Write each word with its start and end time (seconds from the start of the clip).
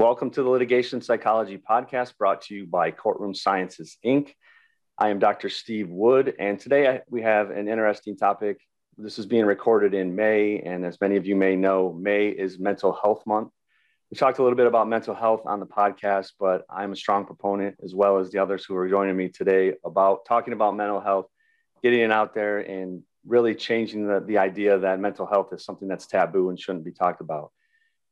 Welcome 0.00 0.30
to 0.30 0.42
the 0.42 0.48
Litigation 0.48 1.02
Psychology 1.02 1.58
Podcast 1.58 2.16
brought 2.16 2.40
to 2.44 2.54
you 2.54 2.66
by 2.66 2.90
Courtroom 2.90 3.34
Sciences, 3.34 3.98
Inc. 4.02 4.32
I 4.96 5.10
am 5.10 5.18
Dr. 5.18 5.50
Steve 5.50 5.90
Wood, 5.90 6.36
and 6.38 6.58
today 6.58 7.02
we 7.10 7.20
have 7.20 7.50
an 7.50 7.68
interesting 7.68 8.16
topic. 8.16 8.62
This 8.96 9.18
is 9.18 9.26
being 9.26 9.44
recorded 9.44 9.92
in 9.92 10.16
May, 10.16 10.58
and 10.60 10.86
as 10.86 10.98
many 11.02 11.16
of 11.16 11.26
you 11.26 11.36
may 11.36 11.54
know, 11.54 11.92
May 11.92 12.28
is 12.28 12.58
Mental 12.58 12.94
Health 12.94 13.24
Month. 13.26 13.50
We 14.10 14.16
talked 14.16 14.38
a 14.38 14.42
little 14.42 14.56
bit 14.56 14.66
about 14.66 14.88
mental 14.88 15.14
health 15.14 15.42
on 15.44 15.60
the 15.60 15.66
podcast, 15.66 16.28
but 16.40 16.64
I'm 16.70 16.92
a 16.92 16.96
strong 16.96 17.26
proponent, 17.26 17.76
as 17.84 17.94
well 17.94 18.16
as 18.16 18.30
the 18.30 18.38
others 18.38 18.64
who 18.64 18.74
are 18.76 18.88
joining 18.88 19.18
me 19.18 19.28
today, 19.28 19.74
about 19.84 20.24
talking 20.24 20.54
about 20.54 20.74
mental 20.74 21.02
health, 21.02 21.26
getting 21.82 22.00
it 22.00 22.10
out 22.10 22.34
there, 22.34 22.60
and 22.60 23.02
really 23.26 23.54
changing 23.54 24.06
the, 24.06 24.20
the 24.20 24.38
idea 24.38 24.78
that 24.78 24.98
mental 24.98 25.26
health 25.26 25.52
is 25.52 25.62
something 25.62 25.88
that's 25.88 26.06
taboo 26.06 26.48
and 26.48 26.58
shouldn't 26.58 26.86
be 26.86 26.92
talked 26.92 27.20
about. 27.20 27.52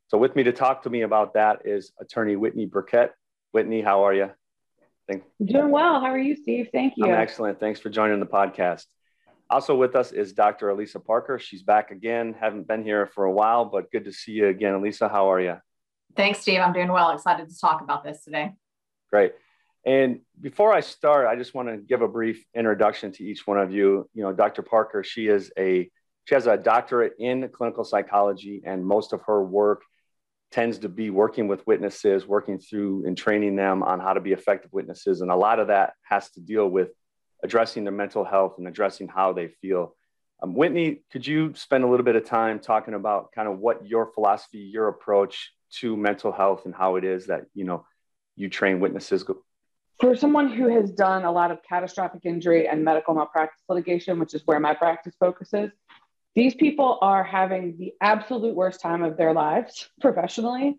So 0.09 0.17
with 0.17 0.35
me 0.35 0.43
to 0.45 0.53
talk 0.53 0.83
to 0.85 0.91
me 0.91 1.03
about 1.03 1.35
that 1.35 1.62
is 1.67 1.93
attorney 2.01 2.35
Whitney 2.35 2.65
Burkett. 2.65 3.12
Whitney, 3.53 3.83
how 3.83 4.05
are 4.07 4.15
you? 4.15 4.31
Thank- 5.07 5.23
Doing 5.45 5.71
well. 5.71 6.01
How 6.01 6.07
are 6.07 6.19
you, 6.19 6.34
Steve? 6.34 6.71
Thank 6.73 6.95
you. 6.97 7.07
I'm 7.07 7.15
excellent. 7.15 7.61
Thanks 7.61 7.79
for 7.79 7.91
joining 7.91 8.19
the 8.19 8.27
podcast. 8.27 8.87
Also 9.51 9.75
with 9.75 9.97
us 9.97 10.12
is 10.12 10.33
Dr. 10.33 10.69
Alyssa 10.69 11.05
Parker. 11.05 11.39
She's 11.39 11.62
back 11.62 11.91
again. 11.91 12.34
Haven't 12.39 12.67
been 12.67 12.83
here 12.84 13.07
for 13.07 13.25
a 13.25 13.33
while, 13.33 13.67
but 13.67 13.91
good 13.91 14.05
to 14.07 14.12
see 14.12 14.33
you 14.33 14.48
again. 14.48 14.75
Alyssa, 14.75 15.11
how 15.11 15.31
are 15.31 15.41
you? 15.41 15.57
Thanks, 16.17 16.41
Steve. 16.41 16.61
I'm 16.61 16.73
doing 16.73 16.91
well. 16.91 17.11
Excited 17.11 17.48
to 17.48 17.59
talk 17.59 17.83
about 17.83 18.03
this 18.03 18.25
today. 18.25 18.53
Great. 19.11 19.33
And 19.84 20.20
before 20.41 20.73
I 20.73 20.81
start, 20.81 21.27
I 21.27 21.37
just 21.37 21.55
want 21.55 21.69
to 21.69 21.77
give 21.77 22.03
a 22.03 22.09
brief 22.09 22.45
introduction 22.55 23.12
to 23.12 23.25
each 23.25 23.47
one 23.47 23.59
of 23.59 23.73
you. 23.73 24.09
You 24.15 24.23
know, 24.23 24.33
Dr. 24.33 24.62
Parker, 24.62 25.05
she 25.05 25.29
is 25.29 25.53
a 25.59 25.91
she 26.25 26.34
has 26.34 26.47
a 26.47 26.59
doctorate 26.59 27.15
in 27.19 27.48
clinical 27.48 27.84
psychology, 27.84 28.62
and 28.67 28.84
most 28.84 29.15
of 29.15 29.23
her 29.27 29.43
work 29.43 29.83
tends 30.51 30.78
to 30.78 30.89
be 30.89 31.11
working 31.11 31.47
with 31.47 31.67
witnesses, 31.67 32.27
working 32.27 32.59
through 32.59 33.06
and 33.06 33.17
training 33.17 33.56
them 33.56 33.83
on 33.83 34.00
how 34.00 34.14
to 34.14 34.20
be 34.20 34.33
effective 34.33 34.73
witnesses. 34.73 35.20
And 35.20 35.31
a 35.31 35.36
lot 35.36 35.59
of 35.59 35.69
that 35.69 35.92
has 36.03 36.31
to 36.33 36.41
deal 36.41 36.67
with 36.69 36.91
addressing 37.42 37.84
their 37.84 37.92
mental 37.92 38.25
health 38.25 38.55
and 38.58 38.67
addressing 38.67 39.08
how 39.08 39.33
they 39.33 39.48
feel. 39.48 39.95
Um, 40.42 40.55
Whitney, 40.55 41.03
could 41.12 41.27
you 41.27 41.53
spend 41.55 41.84
a 41.84 41.86
little 41.89 42.05
bit 42.05 42.17
of 42.17 42.25
time 42.25 42.61
talking 42.61 42.95
about 42.95 43.33
kind 43.33 43.48
of 43.48 43.58
what 43.58 43.86
your 43.86 44.06
philosophy, 44.12 44.58
your 44.58 44.89
approach 44.89 45.53
to 45.81 45.97
mental 45.97 46.33
health 46.33 46.64
and 46.64 46.75
how 46.75 46.97
it 46.97 47.05
is 47.05 47.27
that, 47.27 47.47
you 47.55 47.64
know, 47.64 47.84
you 48.36 48.48
train 48.48 48.80
witnesses? 48.80 49.25
For 50.01 50.17
someone 50.17 50.51
who 50.51 50.69
has 50.69 50.92
done 50.92 51.25
a 51.25 51.33
lot 51.33 51.51
of 51.51 51.58
catastrophic 51.69 52.25
injury 52.25 52.69
and 52.69 52.84
medical 52.84 53.14
malpractice 53.14 53.64
litigation, 53.69 54.20
which 54.20 54.33
is 54.33 54.42
where 54.47 54.61
my 54.61 54.75
practice 54.75 55.14
focuses, 55.19 55.73
these 56.39 56.55
people 56.55 56.98
are 57.03 57.25
having 57.25 57.77
the 57.78 57.94
absolute 58.00 58.55
worst 58.55 58.81
time 58.81 59.03
of 59.03 59.17
their 59.17 59.33
lives 59.33 59.91
professionally, 60.00 60.78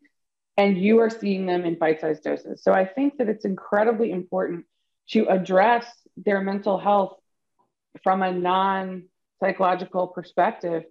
and 0.56 0.78
you 0.78 1.00
are 1.00 1.10
seeing 1.10 1.46
them 1.46 1.66
in 1.66 1.78
bite 1.78 2.00
sized 2.00 2.24
doses. 2.24 2.64
So 2.64 2.72
I 2.72 2.86
think 2.86 3.18
that 3.18 3.28
it's 3.28 3.44
incredibly 3.44 4.12
important 4.12 4.64
to 5.10 5.26
address 5.28 5.86
their 6.16 6.40
mental 6.40 6.78
health 6.78 7.18
from 8.04 8.22
a 8.22 8.32
non 8.32 9.04
psychological 9.42 10.08
perspective 10.08 10.84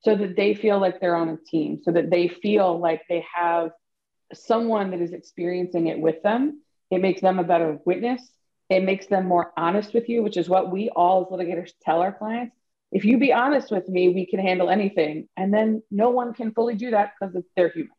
so 0.00 0.16
that 0.16 0.36
they 0.36 0.54
feel 0.54 0.78
like 0.78 1.00
they're 1.00 1.16
on 1.16 1.28
a 1.28 1.36
team, 1.36 1.80
so 1.82 1.92
that 1.92 2.08
they 2.10 2.28
feel 2.28 2.78
like 2.78 3.02
they 3.10 3.26
have 3.34 3.72
someone 4.32 4.90
that 4.92 5.02
is 5.02 5.12
experiencing 5.12 5.88
it 5.88 5.98
with 5.98 6.22
them. 6.22 6.62
It 6.90 7.02
makes 7.02 7.20
them 7.20 7.38
a 7.38 7.44
better 7.44 7.78
witness. 7.84 8.26
It 8.70 8.84
makes 8.84 9.06
them 9.06 9.26
more 9.26 9.52
honest 9.54 9.92
with 9.92 10.08
you, 10.08 10.22
which 10.22 10.38
is 10.38 10.48
what 10.48 10.70
we 10.70 10.88
all 10.88 11.26
as 11.26 11.28
litigators 11.28 11.72
tell 11.84 12.00
our 12.00 12.12
clients 12.12 12.56
if 12.94 13.04
you 13.04 13.18
be 13.18 13.32
honest 13.32 13.72
with 13.72 13.88
me, 13.88 14.08
we 14.08 14.24
can 14.24 14.38
handle 14.38 14.70
anything. 14.70 15.28
And 15.36 15.52
then 15.52 15.82
no 15.90 16.10
one 16.10 16.32
can 16.32 16.52
fully 16.52 16.76
do 16.76 16.92
that 16.92 17.14
because 17.20 17.36
they're 17.56 17.68
human. 17.68 17.90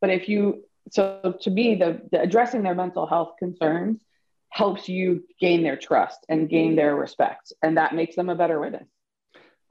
But 0.00 0.10
if 0.10 0.28
you, 0.28 0.64
so 0.90 1.36
to 1.42 1.50
me, 1.50 1.76
the, 1.76 2.02
the 2.10 2.20
addressing 2.20 2.64
their 2.64 2.74
mental 2.74 3.06
health 3.06 3.34
concerns 3.38 4.02
helps 4.48 4.88
you 4.88 5.22
gain 5.40 5.62
their 5.62 5.76
trust 5.76 6.18
and 6.28 6.48
gain 6.48 6.74
their 6.74 6.96
respect. 6.96 7.52
And 7.62 7.76
that 7.76 7.94
makes 7.94 8.16
them 8.16 8.28
a 8.28 8.34
better 8.34 8.58
witness. 8.58 8.88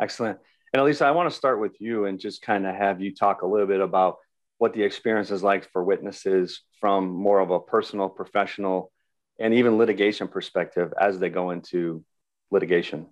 Excellent. 0.01 0.39
And 0.73 0.81
Alyssa, 0.81 1.01
I 1.01 1.11
want 1.11 1.29
to 1.29 1.35
start 1.35 1.59
with 1.59 1.81
you 1.81 2.05
and 2.05 2.17
just 2.17 2.41
kind 2.41 2.65
of 2.65 2.73
have 2.73 3.01
you 3.01 3.13
talk 3.13 3.41
a 3.41 3.47
little 3.47 3.67
bit 3.67 3.81
about 3.81 4.15
what 4.59 4.73
the 4.73 4.83
experience 4.83 5.29
is 5.29 5.43
like 5.43 5.69
for 5.71 5.83
witnesses 5.83 6.61
from 6.79 7.09
more 7.09 7.41
of 7.41 7.51
a 7.51 7.59
personal, 7.59 8.07
professional, 8.07 8.93
and 9.41 9.53
even 9.53 9.77
litigation 9.77 10.29
perspective 10.29 10.93
as 10.97 11.19
they 11.19 11.29
go 11.29 11.49
into 11.49 12.05
litigation. 12.49 13.07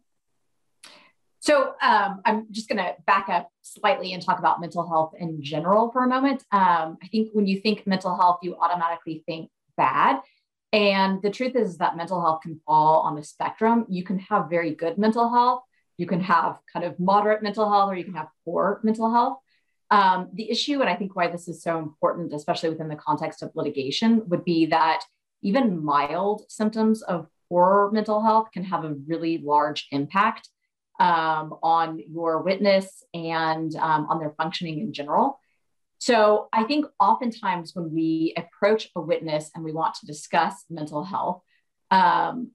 So 1.48 1.76
um, 1.82 2.20
I'm 2.26 2.46
just 2.52 2.68
going 2.68 2.80
to 2.80 2.94
back 3.06 3.30
up 3.30 3.50
slightly 3.62 4.12
and 4.12 4.22
talk 4.22 4.38
about 4.38 4.60
mental 4.60 4.86
health 4.86 5.14
in 5.18 5.42
general 5.42 5.90
for 5.94 6.04
a 6.04 6.08
moment. 6.10 6.44
Um, 6.52 6.98
I 7.02 7.08
think 7.10 7.30
when 7.32 7.48
you 7.48 7.62
think 7.62 7.88
mental 7.88 8.18
health, 8.18 8.40
you 8.44 8.58
automatically 8.58 9.24
think 9.26 9.50
bad. 9.78 10.20
And 10.74 11.22
the 11.22 11.30
truth 11.30 11.56
is 11.56 11.78
that 11.78 11.96
mental 11.96 12.20
health 12.20 12.42
can 12.44 12.60
fall 12.66 13.00
on 13.00 13.18
a 13.18 13.24
spectrum. 13.24 13.86
You 13.88 14.04
can 14.04 14.20
have 14.20 14.50
very 14.50 14.76
good 14.76 14.98
mental 14.98 15.30
health, 15.30 15.64
you 15.98 16.06
can 16.06 16.20
have 16.20 16.60
kind 16.74 16.84
of 16.84 17.00
moderate 17.00 17.42
mental 17.42 17.72
health, 17.72 17.92
or 17.92 17.96
you 17.96 18.04
can 18.04 18.16
have 18.16 18.28
poor 18.44 18.82
mental 18.84 19.10
health. 19.10 19.38
Um, 19.90 20.28
the 20.34 20.52
issue, 20.52 20.82
and 20.82 20.90
I 20.90 20.98
think 20.98 21.16
why 21.16 21.30
this 21.30 21.48
is 21.48 21.64
so 21.64 21.80
important, 21.80 22.34
especially 22.34 22.72
within 22.72 22.90
the 22.90 22.98
context 22.98 23.42
of 23.42 23.52
litigation, 23.56 24.22
would 24.28 24.44
be 24.44 24.66
that 24.66 25.06
even 25.42 25.82
mild 25.82 26.42
symptoms 26.50 27.04
of 27.04 27.30
poor 27.48 27.90
mental 27.94 28.22
health 28.22 28.50
can 28.52 28.66
have 28.66 28.84
a 28.84 28.96
really 29.08 29.38
large 29.38 29.88
impact 29.92 30.50
um, 31.00 31.56
on 31.62 32.00
your 32.10 32.42
witness 32.42 33.04
and 33.14 33.76
um, 33.76 34.08
on 34.10 34.20
their 34.20 34.34
functioning 34.38 34.80
in 34.80 34.94
general. 34.94 35.40
So 36.00 36.48
I 36.54 36.64
think 36.64 36.86
oftentimes 37.00 37.72
when 37.74 37.94
we 37.94 38.34
approach 38.38 38.90
a 38.96 39.02
witness 39.02 39.50
and 39.56 39.64
we 39.64 39.74
want 39.74 39.96
to 39.96 40.06
discuss 40.06 40.54
mental 40.70 41.04
health, 41.04 41.42
um, 41.90 42.52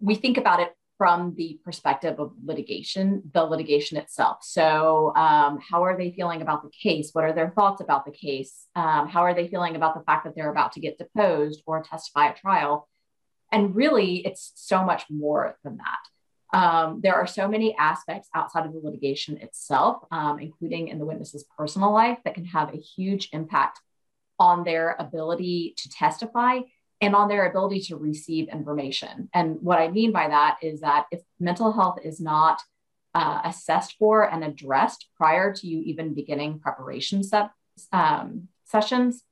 we 0.00 0.14
think 0.14 0.36
about 0.38 0.60
it 0.60 0.72
from 0.96 1.34
the 1.36 1.58
perspective 1.64 2.20
of 2.20 2.32
litigation, 2.44 3.22
the 3.32 3.42
litigation 3.42 3.96
itself. 3.96 4.38
So, 4.42 5.12
um, 5.16 5.58
how 5.58 5.84
are 5.84 5.98
they 5.98 6.12
feeling 6.12 6.40
about 6.40 6.62
the 6.62 6.70
case? 6.70 7.10
What 7.12 7.24
are 7.24 7.32
their 7.32 7.50
thoughts 7.50 7.80
about 7.80 8.04
the 8.04 8.12
case? 8.12 8.68
Um, 8.76 9.08
how 9.08 9.22
are 9.22 9.34
they 9.34 9.48
feeling 9.48 9.74
about 9.74 9.94
the 9.94 10.04
fact 10.04 10.24
that 10.24 10.36
they're 10.36 10.52
about 10.52 10.72
to 10.72 10.80
get 10.80 10.98
deposed 10.98 11.62
or 11.66 11.82
testify 11.82 12.28
at 12.28 12.36
trial? 12.36 12.88
And 13.50 13.74
really, 13.74 14.24
it's 14.24 14.52
so 14.54 14.84
much 14.84 15.04
more 15.10 15.58
than 15.64 15.78
that. 15.78 16.13
Um, 16.54 17.00
there 17.02 17.16
are 17.16 17.26
so 17.26 17.48
many 17.48 17.76
aspects 17.76 18.28
outside 18.32 18.64
of 18.64 18.72
the 18.72 18.78
litigation 18.78 19.38
itself, 19.38 20.04
um, 20.12 20.38
including 20.38 20.86
in 20.86 21.00
the 21.00 21.04
witness's 21.04 21.44
personal 21.58 21.92
life, 21.92 22.18
that 22.24 22.34
can 22.34 22.44
have 22.44 22.72
a 22.72 22.76
huge 22.78 23.28
impact 23.32 23.80
on 24.38 24.62
their 24.62 24.94
ability 25.00 25.74
to 25.78 25.88
testify 25.90 26.60
and 27.00 27.16
on 27.16 27.28
their 27.28 27.50
ability 27.50 27.80
to 27.80 27.96
receive 27.96 28.48
information. 28.50 29.28
And 29.34 29.60
what 29.62 29.80
I 29.80 29.88
mean 29.88 30.12
by 30.12 30.28
that 30.28 30.58
is 30.62 30.80
that 30.82 31.06
if 31.10 31.22
mental 31.40 31.72
health 31.72 31.98
is 32.04 32.20
not 32.20 32.62
uh, 33.16 33.40
assessed 33.44 33.96
for 33.98 34.22
and 34.22 34.44
addressed 34.44 35.08
prior 35.16 35.52
to 35.52 35.66
you 35.66 35.82
even 35.82 36.14
beginning 36.14 36.60
preparation 36.60 37.24
se- 37.24 37.50
um, 37.92 38.46
sessions, 38.64 39.24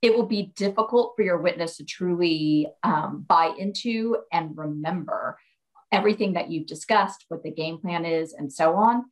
it 0.00 0.16
will 0.16 0.26
be 0.26 0.54
difficult 0.56 1.12
for 1.16 1.22
your 1.22 1.36
witness 1.36 1.76
to 1.76 1.84
truly 1.84 2.66
um, 2.82 3.26
buy 3.28 3.54
into 3.58 4.16
and 4.32 4.56
remember 4.56 5.36
everything 5.92 6.34
that 6.34 6.50
you've 6.50 6.66
discussed, 6.66 7.24
what 7.28 7.42
the 7.42 7.50
game 7.50 7.78
plan 7.78 8.04
is, 8.04 8.32
and 8.32 8.52
so 8.52 8.74
on. 8.74 9.04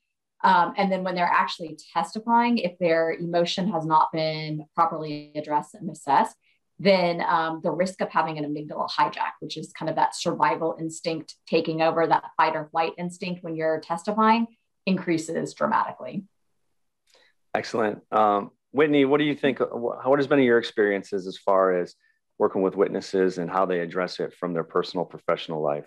Um, 0.44 0.74
and 0.76 0.90
then 0.90 1.02
when 1.02 1.14
they're 1.14 1.24
actually 1.24 1.76
testifying, 1.92 2.58
if 2.58 2.78
their 2.78 3.12
emotion 3.12 3.68
has 3.72 3.84
not 3.84 4.12
been 4.12 4.64
properly 4.74 5.32
addressed 5.34 5.74
and 5.74 5.90
assessed, 5.90 6.36
then 6.78 7.20
um, 7.22 7.60
the 7.64 7.72
risk 7.72 8.00
of 8.00 8.08
having 8.08 8.38
an 8.38 8.44
amygdala 8.44 8.88
hijack, 8.88 9.32
which 9.40 9.56
is 9.56 9.72
kind 9.72 9.90
of 9.90 9.96
that 9.96 10.14
survival 10.14 10.76
instinct 10.78 11.34
taking 11.48 11.82
over, 11.82 12.06
that 12.06 12.22
fight 12.36 12.54
or 12.54 12.68
flight 12.70 12.92
instinct 12.98 13.42
when 13.42 13.56
you're 13.56 13.80
testifying, 13.80 14.46
increases 14.86 15.54
dramatically. 15.54 16.22
Excellent. 17.52 18.00
Um, 18.12 18.52
Whitney, 18.70 19.06
what 19.06 19.18
do 19.18 19.24
you 19.24 19.34
think? 19.34 19.58
What 19.58 20.18
has 20.18 20.28
been 20.28 20.38
your 20.40 20.58
experiences 20.58 21.26
as 21.26 21.36
far 21.38 21.80
as 21.80 21.96
working 22.38 22.62
with 22.62 22.76
witnesses 22.76 23.38
and 23.38 23.50
how 23.50 23.66
they 23.66 23.80
address 23.80 24.20
it 24.20 24.34
from 24.34 24.52
their 24.52 24.62
personal 24.62 25.04
professional 25.04 25.60
life? 25.60 25.86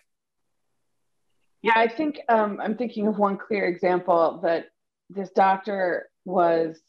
Yeah, 1.62 1.74
I 1.76 1.88
think 1.88 2.20
um, 2.28 2.60
I'm 2.62 2.76
thinking 2.76 3.08
of 3.08 3.20
one 3.20 3.38
clear 3.38 3.66
example 3.66 4.40
that 4.44 4.68
this 5.10 5.30
doctor 5.32 6.10
was 6.26 6.80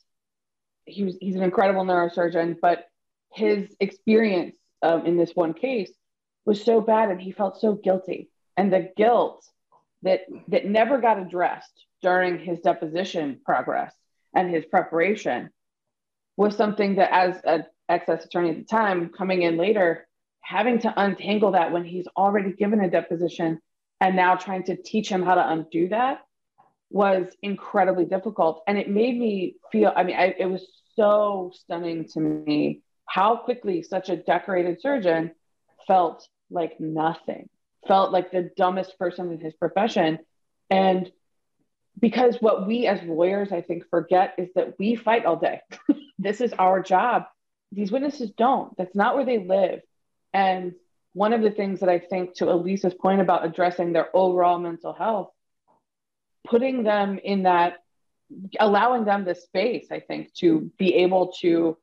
he 0.85 1.05
was 1.05 1.17
he's 1.21 1.37
an 1.37 1.43
incredible 1.43 1.85
neurosurgeon, 1.85 2.57
but 2.61 2.87
his 3.33 3.75
experience 3.81 4.57
um, 4.83 5.07
in 5.07 5.17
this 5.17 5.33
one 5.35 5.53
case 5.55 5.93
was 6.45 6.63
so 6.63 6.81
bad, 6.81 7.11
and 7.11 7.21
he 7.21 7.33
felt 7.33 7.61
so 7.61 7.75
guilty, 7.75 8.31
and 8.57 8.73
the 8.73 8.91
guilt 8.97 9.45
that 10.03 10.23
that 10.49 10.65
never 10.67 10.99
got 10.99 11.19
addressed 11.19 11.87
during 12.01 12.39
his 12.39 12.61
deposition 12.61 13.41
progress 13.45 13.95
and 14.35 14.53
his 14.53 14.65
preparation 14.65 15.51
was 16.37 16.57
something 16.57 16.97
that, 16.97 17.13
as 17.13 17.41
an 17.45 17.65
excess 17.89 18.25
attorney 18.25 18.51
at 18.51 18.57
the 18.57 18.65
time, 18.65 19.11
coming 19.11 19.43
in 19.43 19.57
later, 19.57 20.09
having 20.41 20.79
to 20.81 20.93
untangle 20.97 21.53
that 21.53 21.73
when 21.73 21.85
he's 21.85 22.09
already 22.17 22.53
given 22.53 22.81
a 22.81 22.91
deposition 22.91 23.61
and 24.03 24.17
now 24.17 24.35
trying 24.35 24.65
to 24.65 24.77
teach 24.77 25.09
him 25.09 25.23
how 25.23 25.35
to 25.35 25.49
undo 25.49 25.89
that 25.89 26.19
was 26.91 27.35
incredibly 27.41 28.05
difficult 28.05 28.63
and 28.67 28.77
it 28.77 28.91
made 28.91 29.19
me 29.19 29.57
feel 29.71 29.91
i 29.97 30.03
mean 30.03 30.17
I, 30.17 30.35
it 30.39 30.45
was 30.45 30.67
so 30.97 31.53
stunning 31.55 32.07
to 32.13 32.21
me 32.21 32.83
how 33.07 33.37
quickly 33.37 33.83
such 33.83 34.09
a 34.09 34.17
decorated 34.17 34.81
surgeon 34.81 35.33
felt 35.87 36.27
like 36.51 36.81
nothing, 36.81 37.49
felt 37.87 38.13
like 38.13 38.31
the 38.31 38.51
dumbest 38.57 38.99
person 38.99 39.33
in 39.33 39.41
his 39.41 39.55
profession. 39.55 40.19
And 40.71 41.11
because 41.99 42.37
what 42.41 42.67
we 42.67 42.87
as 42.87 43.03
lawyers, 43.03 43.53
I 43.53 43.61
think, 43.61 43.89
forget 43.91 44.35
is 44.39 44.49
that 44.55 44.79
we 44.79 44.97
fight 44.97 45.27
all 45.27 45.37
day. 45.37 45.61
this 46.19 46.41
is 46.41 46.53
our 46.55 46.83
job. 46.83 47.25
These 47.71 47.93
witnesses 47.93 48.31
don't. 48.31 48.77
That's 48.77 48.95
not 48.95 49.15
where 49.15 49.25
they 49.25 49.39
live. 49.39 49.81
And 50.33 50.75
one 51.15 51.33
of 51.33 51.43
the 51.43 51.51
things 51.51 51.81
that 51.81 51.89
I 51.89 51.99
think, 51.99 52.35
to 52.37 52.47
Alyssa's 52.47 52.95
point 52.95 53.21
about 53.21 53.45
addressing 53.45 53.93
their 53.93 54.15
overall 54.17 54.59
mental 54.59 54.93
health, 54.93 55.31
putting 56.47 56.83
them 56.83 57.19
in 57.23 57.43
that, 57.43 57.79
allowing 58.59 59.05
them 59.05 59.25
the 59.25 59.35
space, 59.35 59.89
I 59.91 60.01
think, 60.01 60.33
to 60.35 60.71
be 60.79 60.95
able 60.97 61.33
to 61.41 61.77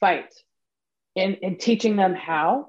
fight 0.00 0.34
and, 1.14 1.38
and 1.42 1.60
teaching 1.60 1.96
them 1.96 2.14
how 2.14 2.68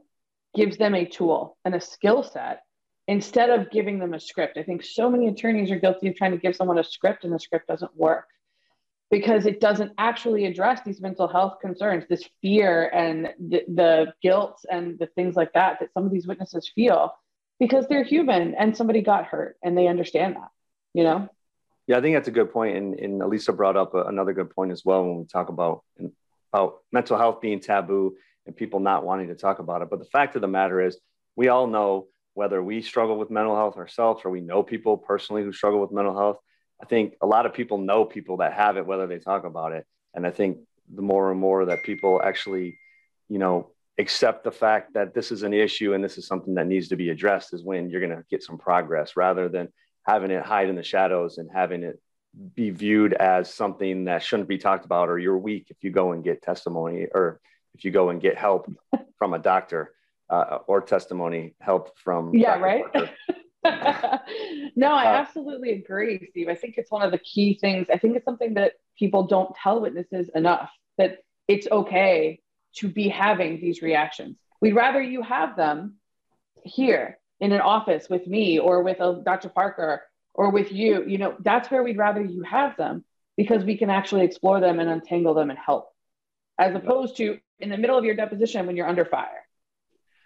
gives 0.55 0.77
them 0.77 0.93
a 0.93 1.05
tool 1.05 1.57
and 1.65 1.73
a 1.73 1.81
skill 1.81 2.21
set 2.21 2.61
instead 3.07 3.49
of 3.49 3.71
giving 3.71 3.97
them 3.97 4.13
a 4.13 4.19
script. 4.19 4.57
I 4.57 4.63
think 4.63 4.83
so 4.83 5.09
many 5.09 5.27
attorneys 5.27 5.71
are 5.71 5.79
guilty 5.79 6.07
of 6.09 6.15
trying 6.15 6.31
to 6.31 6.37
give 6.37 6.55
someone 6.55 6.77
a 6.77 6.83
script 6.83 7.23
and 7.23 7.33
the 7.33 7.39
script 7.39 7.67
doesn't 7.67 7.95
work 7.97 8.27
because 9.13 9.45
it 9.45 9.61
doesn't 9.61 9.91
actually 9.99 10.45
address 10.45 10.81
these 10.83 10.99
mental 10.99 11.27
health 11.27 11.59
concerns, 11.61 12.03
this 12.09 12.27
fear 12.41 12.89
and 12.95 13.29
the, 13.47 13.63
the 13.67 14.11
guilt 14.23 14.65
and 14.71 14.97
the 14.97 15.05
things 15.05 15.35
like 15.35 15.53
that 15.53 15.79
that 15.79 15.93
some 15.93 16.03
of 16.03 16.11
these 16.11 16.25
witnesses 16.25 16.71
feel 16.73 17.13
because 17.59 17.85
they're 17.87 18.03
human 18.03 18.55
and 18.55 18.75
somebody 18.75 19.03
got 19.03 19.25
hurt 19.25 19.55
and 19.63 19.77
they 19.77 19.85
understand 19.85 20.35
that, 20.35 20.47
you 20.95 21.03
know? 21.03 21.29
Yeah, 21.85 21.99
I 21.99 22.01
think 22.01 22.15
that's 22.15 22.27
a 22.27 22.31
good 22.31 22.51
point. 22.51 22.75
And, 22.75 22.99
and 22.99 23.21
Alyssa 23.21 23.55
brought 23.55 23.77
up 23.77 23.93
a, 23.93 24.05
another 24.05 24.33
good 24.33 24.49
point 24.49 24.71
as 24.71 24.83
well 24.83 25.03
when 25.03 25.19
we 25.19 25.25
talk 25.25 25.49
about, 25.49 25.83
about 26.51 26.79
mental 26.91 27.15
health 27.15 27.39
being 27.39 27.59
taboo 27.59 28.15
and 28.47 28.55
people 28.55 28.79
not 28.79 29.05
wanting 29.05 29.27
to 29.27 29.35
talk 29.35 29.59
about 29.59 29.83
it. 29.83 29.91
But 29.91 29.99
the 29.99 30.05
fact 30.05 30.35
of 30.35 30.41
the 30.41 30.47
matter 30.47 30.81
is, 30.81 30.97
we 31.35 31.49
all 31.49 31.67
know 31.67 32.07
whether 32.33 32.63
we 32.63 32.81
struggle 32.81 33.19
with 33.19 33.29
mental 33.29 33.55
health 33.55 33.77
ourselves 33.77 34.23
or 34.25 34.31
we 34.31 34.41
know 34.41 34.63
people 34.63 34.97
personally 34.97 35.43
who 35.43 35.53
struggle 35.53 35.81
with 35.81 35.91
mental 35.91 36.17
health. 36.17 36.37
I 36.83 36.85
think 36.85 37.15
a 37.21 37.25
lot 37.25 37.45
of 37.45 37.53
people 37.53 37.77
know 37.77 38.03
people 38.03 38.37
that 38.37 38.51
have 38.51 38.75
it, 38.75 38.85
whether 38.85 39.07
they 39.07 39.17
talk 39.17 39.45
about 39.45 39.71
it. 39.71 39.85
And 40.13 40.27
I 40.27 40.31
think 40.31 40.57
the 40.93 41.01
more 41.01 41.31
and 41.31 41.39
more 41.39 41.63
that 41.63 41.81
people 41.83 42.21
actually, 42.21 42.77
you 43.29 43.39
know, 43.39 43.71
accept 43.97 44.43
the 44.43 44.51
fact 44.51 44.95
that 44.95 45.13
this 45.13 45.31
is 45.31 45.43
an 45.43 45.53
issue 45.53 45.93
and 45.93 46.03
this 46.03 46.17
is 46.17 46.27
something 46.27 46.55
that 46.55 46.67
needs 46.67 46.89
to 46.89 46.97
be 46.97 47.09
addressed 47.09 47.53
is 47.53 47.63
when 47.63 47.89
you're 47.89 48.01
going 48.01 48.17
to 48.17 48.25
get 48.29 48.43
some 48.43 48.57
progress 48.57 49.15
rather 49.15 49.47
than 49.47 49.69
having 50.05 50.29
it 50.29 50.43
hide 50.43 50.67
in 50.67 50.75
the 50.75 50.83
shadows 50.83 51.37
and 51.37 51.49
having 51.53 51.83
it 51.83 52.01
be 52.53 52.69
viewed 52.69 53.13
as 53.13 53.53
something 53.53 54.03
that 54.03 54.21
shouldn't 54.21 54.49
be 54.49 54.57
talked 54.57 54.83
about 54.83 55.07
or 55.07 55.17
you're 55.17 55.37
weak 55.37 55.67
if 55.69 55.77
you 55.85 55.89
go 55.89 56.11
and 56.11 56.21
get 56.21 56.41
testimony 56.41 57.07
or 57.15 57.39
if 57.75 57.85
you 57.85 57.91
go 57.91 58.09
and 58.09 58.21
get 58.21 58.37
help 58.37 58.69
from 59.17 59.33
a 59.33 59.39
doctor 59.39 59.93
uh, 60.29 60.57
or 60.67 60.81
testimony 60.81 61.55
help 61.61 61.97
from 61.97 62.35
yeah 62.35 62.57
right 62.59 62.83
no 64.75 64.87
i 64.87 65.05
uh, 65.05 65.19
absolutely 65.21 65.71
agree 65.71 66.27
steve. 66.29 66.49
I 66.49 66.55
think 66.55 66.75
it's 66.77 66.91
one 66.91 67.01
of 67.01 67.11
the 67.11 67.17
key 67.17 67.57
things. 67.59 67.87
I 67.91 67.97
think 67.97 68.15
it's 68.15 68.25
something 68.25 68.55
that 68.55 68.73
people 68.97 69.23
don't 69.27 69.55
tell 69.55 69.81
witnesses 69.81 70.29
enough 70.35 70.71
that 70.97 71.19
it's 71.47 71.67
okay 71.71 72.39
to 72.75 72.87
be 72.87 73.07
having 73.07 73.59
these 73.59 73.81
reactions. 73.81 74.37
We'd 74.61 74.75
rather 74.75 75.01
you 75.01 75.21
have 75.21 75.55
them 75.55 75.95
here 76.63 77.19
in 77.39 77.51
an 77.51 77.61
office 77.61 78.09
with 78.09 78.25
me 78.27 78.59
or 78.59 78.83
with 78.83 79.01
uh, 79.01 79.19
a 79.19 79.23
dr 79.23 79.49
parker 79.49 80.03
or 80.33 80.51
with 80.51 80.71
you. 80.71 81.03
You 81.05 81.17
know 81.17 81.35
that's 81.39 81.69
where 81.69 81.83
we'd 81.83 81.97
rather 81.97 82.23
you 82.23 82.43
have 82.43 82.75
them 82.77 83.03
because 83.37 83.63
we 83.63 83.77
can 83.77 83.89
actually 83.89 84.25
explore 84.25 84.59
them 84.59 84.79
and 84.79 84.89
untangle 84.89 85.33
them 85.33 85.49
and 85.49 85.59
help 85.59 85.89
as 86.57 86.75
opposed 86.75 87.17
to 87.17 87.39
in 87.59 87.69
the 87.69 87.77
middle 87.77 87.97
of 87.97 88.05
your 88.05 88.15
deposition 88.15 88.65
when 88.65 88.75
you're 88.75 88.87
under 88.87 89.05
fire. 89.05 89.42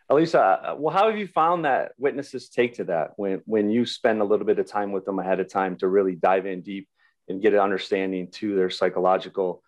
Alyssa, 0.09 0.69
uh, 0.71 0.75
well, 0.77 0.95
how 0.95 1.09
have 1.09 1.17
you 1.17 1.27
found 1.27 1.65
that 1.65 1.91
witnesses 1.97 2.47
take 2.47 2.75
to 2.75 2.85
that 2.85 3.11
when, 3.17 3.41
when 3.45 3.69
you 3.69 3.85
spend 3.85 4.21
a 4.21 4.23
little 4.23 4.45
bit 4.45 4.57
of 4.57 4.65
time 4.65 4.93
with 4.93 5.03
them 5.03 5.19
ahead 5.19 5.41
of 5.41 5.51
time 5.51 5.75
to 5.77 5.87
really 5.87 6.15
dive 6.15 6.45
in 6.45 6.61
deep 6.61 6.87
and 7.27 7.41
get 7.41 7.53
an 7.53 7.59
understanding 7.59 8.31
to 8.31 8.55
their 8.55 8.69
psychological 8.69 9.61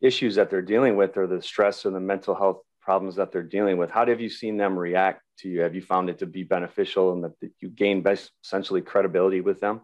issues 0.00 0.36
that 0.36 0.50
they're 0.50 0.62
dealing 0.62 0.96
with 0.96 1.16
or 1.18 1.26
the 1.26 1.42
stress 1.42 1.84
or 1.84 1.90
the 1.90 2.00
mental 2.00 2.34
health 2.34 2.62
problems 2.80 3.16
that 3.16 3.30
they're 3.30 3.42
dealing 3.42 3.76
with? 3.76 3.90
How 3.90 4.06
have 4.06 4.22
you 4.22 4.30
seen 4.30 4.56
them 4.56 4.78
react 4.78 5.22
to 5.38 5.48
you? 5.50 5.60
Have 5.60 5.74
you 5.74 5.82
found 5.82 6.08
it 6.08 6.18
to 6.20 6.26
be 6.26 6.44
beneficial 6.44 7.12
and 7.12 7.24
that 7.24 7.52
you 7.60 7.68
gain 7.68 8.02
essentially 8.42 8.80
credibility 8.80 9.42
with 9.42 9.60
them? 9.60 9.82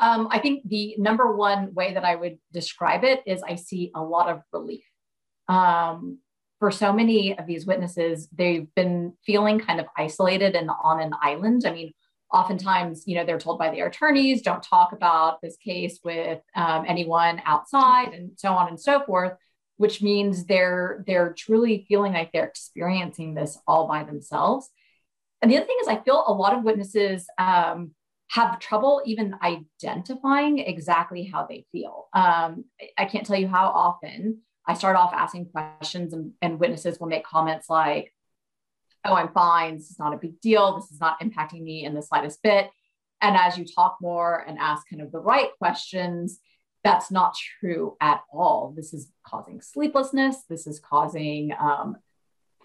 Um, 0.00 0.28
I 0.30 0.38
think 0.38 0.66
the 0.68 0.94
number 0.98 1.36
one 1.36 1.74
way 1.74 1.94
that 1.94 2.04
I 2.04 2.14
would 2.14 2.38
describe 2.52 3.04
it 3.04 3.22
is 3.26 3.42
I 3.42 3.56
see 3.56 3.90
a 3.94 4.02
lot 4.02 4.30
of 4.30 4.40
relief 4.52 4.84
um, 5.48 6.18
for 6.64 6.70
so 6.70 6.94
many 6.94 7.38
of 7.38 7.46
these 7.46 7.66
witnesses, 7.66 8.26
they've 8.32 8.74
been 8.74 9.12
feeling 9.26 9.60
kind 9.60 9.80
of 9.80 9.86
isolated 9.98 10.56
and 10.56 10.70
on 10.82 10.98
an 10.98 11.12
island. 11.20 11.64
I 11.66 11.72
mean, 11.72 11.92
oftentimes, 12.32 13.02
you 13.04 13.16
know, 13.16 13.26
they're 13.26 13.38
told 13.38 13.58
by 13.58 13.68
their 13.68 13.88
attorneys, 13.88 14.40
don't 14.40 14.62
talk 14.62 14.92
about 14.92 15.42
this 15.42 15.58
case 15.58 16.00
with 16.02 16.40
um, 16.56 16.86
anyone 16.88 17.42
outside 17.44 18.14
and 18.14 18.30
so 18.38 18.48
on 18.54 18.68
and 18.68 18.80
so 18.80 19.04
forth, 19.04 19.34
which 19.76 20.00
means 20.00 20.46
they're 20.46 21.04
they're 21.06 21.34
truly 21.36 21.84
feeling 21.86 22.14
like 22.14 22.32
they're 22.32 22.46
experiencing 22.46 23.34
this 23.34 23.58
all 23.66 23.86
by 23.86 24.02
themselves. 24.02 24.70
And 25.42 25.50
the 25.50 25.58
other 25.58 25.66
thing 25.66 25.76
is, 25.82 25.88
I 25.88 26.00
feel 26.00 26.24
a 26.26 26.32
lot 26.32 26.56
of 26.56 26.64
witnesses 26.64 27.26
um, 27.36 27.90
have 28.30 28.58
trouble 28.58 29.02
even 29.04 29.34
identifying 29.42 30.60
exactly 30.60 31.24
how 31.24 31.44
they 31.46 31.66
feel. 31.72 32.06
Um, 32.14 32.64
I 32.96 33.04
can't 33.04 33.26
tell 33.26 33.38
you 33.38 33.48
how 33.48 33.66
often 33.66 34.40
I 34.66 34.74
start 34.74 34.96
off 34.96 35.12
asking 35.12 35.46
questions, 35.46 36.12
and, 36.12 36.32
and 36.40 36.58
witnesses 36.58 36.98
will 36.98 37.08
make 37.08 37.24
comments 37.24 37.68
like, 37.68 38.12
Oh, 39.06 39.14
I'm 39.14 39.32
fine. 39.32 39.76
This 39.76 39.90
is 39.90 39.98
not 39.98 40.14
a 40.14 40.18
big 40.18 40.40
deal. 40.40 40.74
This 40.74 40.90
is 40.90 40.98
not 40.98 41.20
impacting 41.20 41.62
me 41.62 41.84
in 41.84 41.94
the 41.94 42.00
slightest 42.00 42.42
bit. 42.42 42.70
And 43.20 43.36
as 43.36 43.58
you 43.58 43.66
talk 43.66 43.98
more 44.00 44.44
and 44.46 44.58
ask 44.58 44.88
kind 44.88 45.02
of 45.02 45.12
the 45.12 45.18
right 45.18 45.50
questions, 45.58 46.40
that's 46.82 47.10
not 47.10 47.36
true 47.60 47.96
at 48.00 48.22
all. 48.32 48.72
This 48.76 48.94
is 48.94 49.10
causing 49.26 49.60
sleeplessness. 49.60 50.44
This 50.48 50.66
is 50.66 50.80
causing 50.80 51.52
um, 51.58 51.96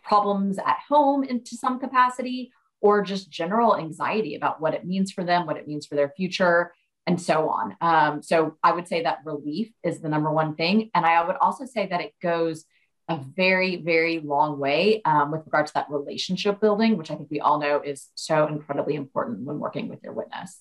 problems 0.04 0.58
at 0.60 0.78
home 0.88 1.24
into 1.24 1.56
some 1.56 1.80
capacity, 1.80 2.52
or 2.82 3.02
just 3.02 3.30
general 3.30 3.76
anxiety 3.76 4.36
about 4.36 4.62
what 4.62 4.74
it 4.74 4.86
means 4.86 5.12
for 5.12 5.24
them, 5.24 5.46
what 5.46 5.58
it 5.58 5.68
means 5.68 5.86
for 5.86 5.96
their 5.96 6.14
future 6.16 6.74
and 7.10 7.20
so 7.20 7.50
on. 7.50 7.76
Um, 7.82 8.22
so 8.22 8.56
I 8.62 8.72
would 8.72 8.88
say 8.88 9.02
that 9.02 9.22
relief 9.26 9.72
is 9.84 10.00
the 10.00 10.10
number 10.10 10.32
one 10.32 10.54
thing. 10.56 10.92
And 10.94 11.08
I 11.08 11.26
would 11.26 11.38
also 11.38 11.66
say 11.66 11.88
that 11.88 12.02
it 12.02 12.14
goes 12.22 12.66
a 13.08 13.18
very, 13.18 13.78
very 13.78 14.20
long 14.20 14.60
way 14.60 15.02
um, 15.06 15.32
with 15.32 15.42
regard 15.44 15.66
to 15.66 15.74
that 15.74 15.88
relationship 15.90 16.62
building, 16.62 16.98
which 16.98 17.10
I 17.10 17.16
think 17.16 17.32
we 17.32 17.40
all 17.40 17.60
know 17.60 17.82
is 17.82 18.10
so 18.14 18.46
incredibly 18.46 18.94
important 18.94 19.42
when 19.44 19.58
working 19.58 19.88
with 19.90 20.04
your 20.04 20.14
witness. 20.14 20.60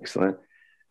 Excellent. 0.00 0.38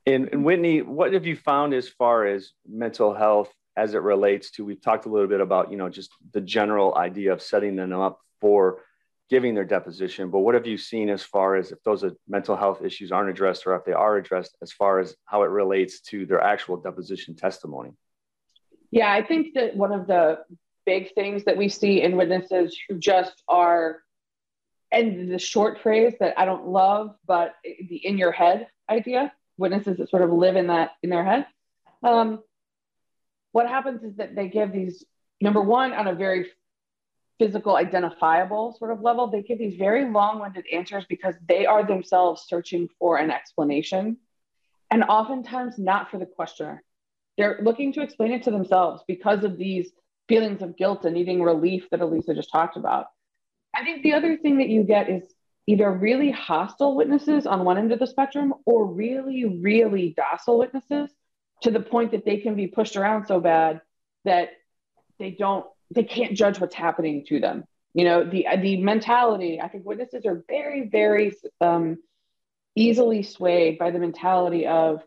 And, 0.05 0.29
and 0.31 0.45
Whitney, 0.45 0.83
what 0.83 1.12
have 1.12 1.25
you 1.25 1.35
found 1.35 1.73
as 1.73 1.89
far 1.89 2.25
as 2.25 2.51
mental 2.65 3.13
health 3.13 3.51
as 3.75 3.93
it 3.93 4.01
relates 4.01 4.51
to? 4.51 4.63
We've 4.63 4.81
talked 4.81 5.05
a 5.05 5.09
little 5.09 5.27
bit 5.27 5.41
about, 5.41 5.69
you 5.69 5.75
know, 5.75 5.89
just 5.89 6.12
the 6.31 6.39
general 6.39 6.95
idea 6.95 7.33
of 7.33 7.41
setting 7.41 7.75
them 7.75 7.91
up 7.91 8.21
for 8.39 8.83
giving 9.29 9.55
their 9.55 9.65
deposition, 9.65 10.29
but 10.29 10.39
what 10.39 10.55
have 10.55 10.65
you 10.65 10.77
seen 10.77 11.10
as 11.10 11.22
far 11.22 11.55
as 11.55 11.72
if 11.72 11.81
those 11.84 12.05
mental 12.27 12.55
health 12.55 12.81
issues 12.84 13.12
aren't 13.12 13.29
addressed 13.29 13.67
or 13.67 13.75
if 13.75 13.84
they 13.84 13.91
are 13.91 14.17
addressed 14.17 14.55
as 14.62 14.72
far 14.72 15.00
as 15.00 15.15
how 15.25 15.43
it 15.43 15.48
relates 15.48 16.00
to 16.01 16.25
their 16.25 16.41
actual 16.41 16.77
deposition 16.77 17.36
testimony? 17.36 17.91
Yeah, 18.89 19.12
I 19.12 19.22
think 19.22 19.53
that 19.55 19.75
one 19.75 19.91
of 19.91 20.07
the 20.07 20.39
big 20.86 21.13
things 21.13 21.43
that 21.43 21.57
we 21.57 21.67
see 21.67 22.01
in 22.01 22.15
witnesses 22.15 22.77
who 22.88 22.98
just 22.98 23.43
are, 23.48 24.01
and 24.91 25.29
the 25.29 25.39
short 25.39 25.81
phrase 25.81 26.13
that 26.22 26.39
I 26.39 26.46
don't 26.46 26.67
love, 26.67 27.15
but 27.25 27.55
the 27.63 27.98
in 27.98 28.17
your 28.17 28.31
head 28.31 28.67
idea, 28.89 29.34
witnesses 29.57 29.98
that 29.98 30.10
sort 30.10 30.24
of 30.24 30.31
live 30.31 30.55
in 30.55 30.67
that 30.67 30.91
in 31.03 31.10
their 31.10 31.25
head. 31.25 31.46
Um, 32.01 32.41
what 33.51 33.67
happens 33.67 34.03
is 34.03 34.15
that 34.17 34.36
they 34.36 34.48
give 34.48 34.72
these 34.72 35.03
number 35.41 35.62
one 35.62 35.91
on 35.91 36.07
a 36.07 36.15
very 36.15 36.48
physical 37.39 37.75
identifiable 37.75 38.75
sort 38.77 38.91
of 38.91 39.01
level 39.01 39.27
they 39.27 39.41
give 39.41 39.60
these 39.60 39.77
very 39.77 40.10
long-winded 40.10 40.65
answers 40.72 41.06
because 41.08 41.36
they 41.48 41.65
are 41.65 41.86
themselves 41.86 42.46
searching 42.48 42.89
for 43.00 43.17
an 43.17 43.32
explanation. 43.32 44.17
And 44.89 45.03
oftentimes 45.03 45.77
not 45.77 46.10
for 46.10 46.17
the 46.17 46.25
questioner. 46.25 46.84
They're 47.38 47.60
looking 47.62 47.94
to 47.94 48.01
explain 48.01 48.32
it 48.32 48.44
to 48.44 48.51
themselves 48.51 49.03
because 49.08 49.44
of 49.44 49.58
these 49.58 49.91
feelings 50.27 50.62
of 50.62 50.77
guilt 50.77 51.06
and 51.06 51.13
needing 51.13 51.41
relief 51.41 51.88
that 51.91 52.00
Alyssa 52.00 52.36
just 52.36 52.51
talked 52.51 52.77
about. 52.77 53.08
I 53.75 53.84
think 53.84 54.01
the 54.01 54.13
other 54.13 54.38
thing 54.38 54.58
that 54.58 54.70
you 54.70 54.84
get 54.84 55.10
is 55.10 55.24
either 55.67 55.91
really 55.91 56.32
hostile 56.32 56.96
witnesses 56.96 57.46
on 57.46 57.65
one 57.65 57.77
end 57.77 57.91
of 57.91 58.00
the 58.00 58.08
spectrum 58.08 58.53
or 58.65 58.88
really 58.88 59.46
really 59.62 60.13
docile 60.15 60.58
witnesses 60.58 61.12
to 61.62 61.72
the 61.72 61.79
point 61.79 62.12
that 62.12 62.25
they 62.25 62.38
can 62.38 62.56
be 62.56 62.67
pushed 62.67 62.96
around 62.96 63.27
so 63.27 63.39
bad 63.39 63.82
that 64.24 64.50
they 65.20 65.32
don't 65.32 65.65
they 65.91 66.03
can't 66.03 66.34
judge 66.34 66.60
what's 66.60 66.75
happening 66.75 67.25
to 67.27 67.39
them. 67.39 67.63
You 67.94 68.03
know, 68.03 68.24
the 68.24 68.46
the 68.60 68.77
mentality. 68.77 69.60
I 69.62 69.67
think 69.67 69.86
witnesses 69.86 70.25
are 70.25 70.44
very, 70.48 70.88
very 70.88 71.34
um, 71.62 71.98
easily 72.75 73.24
swayed 73.24 73.79
by 73.79 73.91
the 73.91 74.00
mentality 74.00 74.67
of 74.67 75.01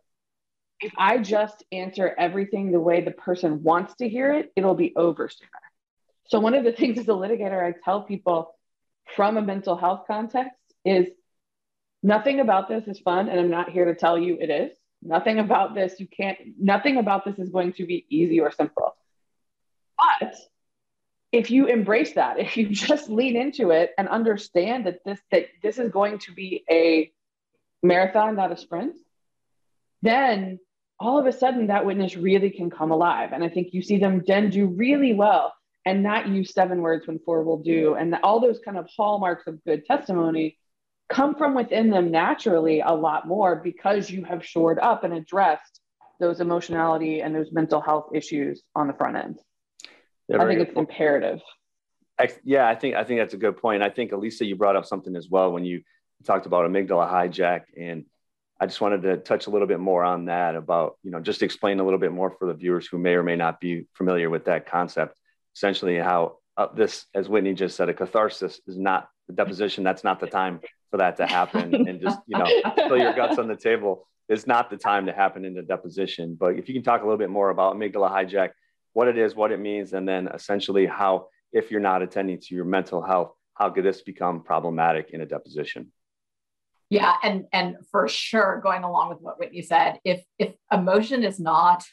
if 0.81 0.93
I 0.97 1.19
just 1.19 1.63
answer 1.71 2.15
everything 2.19 2.73
the 2.73 2.81
way 2.81 3.03
the 3.03 3.11
person 3.11 3.63
wants 3.63 3.95
to 3.97 4.09
hear 4.09 4.33
it, 4.33 4.51
it'll 4.57 4.75
be 4.75 4.95
over 4.97 5.29
sooner. 5.29 5.51
So, 6.27 6.41
one 6.41 6.55
of 6.55 6.65
the 6.65 6.73
things 6.81 6.99
as 6.99 7.07
a 7.09 7.13
litigator, 7.13 7.63
I 7.63 7.75
tell 7.85 8.03
people 8.03 8.55
from 9.17 9.37
a 9.37 9.43
mental 9.43 9.77
health 9.77 10.05
context 10.07 10.57
is 10.85 11.09
nothing 12.03 12.41
about 12.41 12.69
this 12.69 12.87
is 12.87 12.99
fun. 13.01 13.29
And 13.29 13.39
I'm 13.39 13.51
not 13.51 13.71
here 13.71 13.85
to 13.87 13.95
tell 13.95 14.19
you 14.19 14.39
it 14.41 14.51
is. 14.51 14.77
Nothing 15.03 15.39
about 15.39 15.75
this, 15.75 15.99
you 15.99 16.07
can't, 16.07 16.39
nothing 16.59 16.99
about 16.99 17.25
this 17.25 17.39
is 17.39 17.49
going 17.49 17.73
to 17.75 17.87
be 17.87 18.05
easy 18.11 18.41
or 18.41 18.51
simple. 18.51 18.95
But 20.21 20.35
if 21.33 21.51
you 21.51 21.67
embrace 21.67 22.15
that, 22.15 22.39
if 22.39 22.57
you 22.57 22.69
just 22.71 23.09
lean 23.09 23.37
into 23.37 23.71
it 23.71 23.93
and 23.99 24.09
understand 24.09 24.87
that 24.87 25.05
this 25.05 25.21
that 25.31 25.47
this 25.63 25.79
is 25.79 25.91
going 25.91 26.19
to 26.21 26.33
be 26.33 26.65
a 26.71 27.11
marathon, 27.83 28.37
not 28.37 28.53
a 28.53 28.57
sprint, 28.57 28.97
then 30.03 30.59
all 30.99 31.19
of 31.19 31.27
a 31.27 31.33
sudden 31.33 31.69
that 31.69 31.87
witness 31.87 32.17
really 32.17 32.51
can 32.51 32.71
come 32.71 32.91
alive. 32.91 33.31
And 33.33 33.43
I 33.43 33.49
think 33.49 33.73
you 33.73 33.83
see 33.83 33.99
them 33.99 34.23
then 34.27 34.51
do 34.51 34.67
really 34.67 35.15
well 35.15 35.55
and 35.87 36.03
not 36.03 36.29
use 36.29 36.53
seven 36.53 36.83
words 36.83 37.07
when 37.07 37.19
four 37.21 37.43
will 37.43 37.63
do. 37.63 37.95
And 37.95 38.15
all 38.23 38.39
those 38.39 38.61
kind 38.63 38.77
of 38.77 38.87
hallmarks 38.95 39.47
of 39.47 39.65
good 39.65 39.87
testimony 39.87 40.59
come 41.09 41.35
from 41.35 41.55
within 41.55 41.91
them 41.91 42.11
naturally 42.11 42.81
a 42.81 42.93
lot 42.93 43.27
more 43.27 43.57
because 43.57 44.11
you 44.11 44.25
have 44.25 44.45
shored 44.45 44.79
up 44.79 45.05
and 45.05 45.15
addressed 45.15 45.81
those 46.21 46.41
emotionality 46.41 47.23
and 47.23 47.35
those 47.35 47.51
mental 47.51 47.81
health 47.81 48.11
issues 48.15 48.63
on 48.77 48.87
the 48.87 48.93
front 48.93 49.17
end. 49.17 49.39
I 50.39 50.47
think 50.47 50.61
it's 50.61 50.77
imperative. 50.77 51.41
Yeah, 52.45 52.69
I 52.69 52.75
think 52.75 52.95
I 52.95 53.05
think 53.05 53.21
that's 53.21 53.35
a 53.35 53.39
good 53.39 53.57
point. 53.57 53.83
I 53.83 53.91
think 53.91 54.13
Alyssa, 54.13 54.47
you 54.47 54.57
brought 54.57 54.77
up 54.77 54.87
something 54.87 55.17
as 55.17 55.29
well 55.29 55.53
when 55.53 55.65
you 55.65 55.83
talked 56.25 56.47
about 56.47 56.71
amygdala 56.71 57.11
hijack, 57.11 57.63
and 57.79 58.05
I 58.61 58.67
just 58.67 58.81
wanted 58.81 59.03
to 59.03 59.17
touch 59.17 59.47
a 59.47 59.51
little 59.51 59.67
bit 59.67 59.81
more 59.81 60.05
on 60.05 60.27
that 60.27 60.55
about 60.55 60.99
you 61.03 61.11
know 61.11 61.21
just 61.21 61.43
explain 61.43 61.81
a 61.81 61.85
little 61.85 61.99
bit 61.99 62.13
more 62.13 62.31
for 62.31 62.47
the 62.47 62.55
viewers 62.55 62.87
who 62.87 62.99
may 62.99 63.15
or 63.15 63.23
may 63.23 63.37
not 63.37 63.61
be 63.61 63.87
familiar 63.95 64.29
with 64.29 64.45
that 64.45 64.67
concept. 64.67 65.19
Essentially, 65.57 65.97
how 65.97 66.37
uh, 66.57 66.69
this, 66.75 67.07
as 67.15 67.29
Whitney 67.29 67.55
just 67.55 67.77
said, 67.77 67.89
a 67.89 67.95
catharsis 67.95 68.61
is 68.67 68.77
not 68.77 69.09
the 69.27 69.33
deposition. 69.33 69.83
That's 69.83 70.05
not 70.05 70.21
the 70.21 70.27
time 70.27 70.61
for 70.91 70.99
that 70.99 71.17
to 71.17 71.27
happen, 71.27 71.75
and 71.89 72.01
just 72.01 72.19
you 72.27 72.39
know 72.39 72.47
spill 72.79 72.99
your 72.99 73.15
guts 73.15 73.39
on 73.39 73.49
the 73.49 73.57
table. 73.57 74.07
It's 74.29 74.47
not 74.47 74.71
the 74.71 74.77
time 74.77 75.07
to 75.07 75.13
happen 75.13 75.45
in 75.45 75.55
the 75.55 75.63
deposition. 75.63 76.37
But 76.39 76.57
if 76.57 76.69
you 76.69 76.75
can 76.75 76.85
talk 76.85 77.01
a 77.01 77.05
little 77.05 77.19
bit 77.19 77.31
more 77.31 77.51
about 77.51 77.75
amygdala 77.75 78.11
hijack 78.13 78.51
what 78.93 79.09
it 79.09 79.19
is, 79.19 79.35
what 79.35 79.53
it 79.53 79.61
means, 79.61 79.93
and 79.93 80.09
then 80.09 80.29
essentially 80.29 80.87
how, 80.87 81.29
if 81.53 81.71
you're 81.71 81.81
not 81.81 82.03
attending 82.03 82.39
to 82.41 82.55
your 82.55 82.65
mental 82.65 83.03
health, 83.03 83.35
how 83.55 83.71
could 83.71 83.85
this 83.85 84.03
become 84.03 84.43
problematic 84.43 85.11
in 85.11 85.21
a 85.21 85.27
deposition? 85.27 85.93
Yeah, 86.89 87.15
and 87.23 87.45
and 87.53 87.77
for 87.93 88.09
sure, 88.09 88.61
going 88.63 88.83
along 88.83 89.11
with 89.11 89.21
what 89.21 89.39
Whitney 89.39 89.63
said, 89.63 90.01
if 90.05 90.25
if 90.39 90.55
emotion 90.73 91.23
is 91.23 91.39
not 91.39 91.85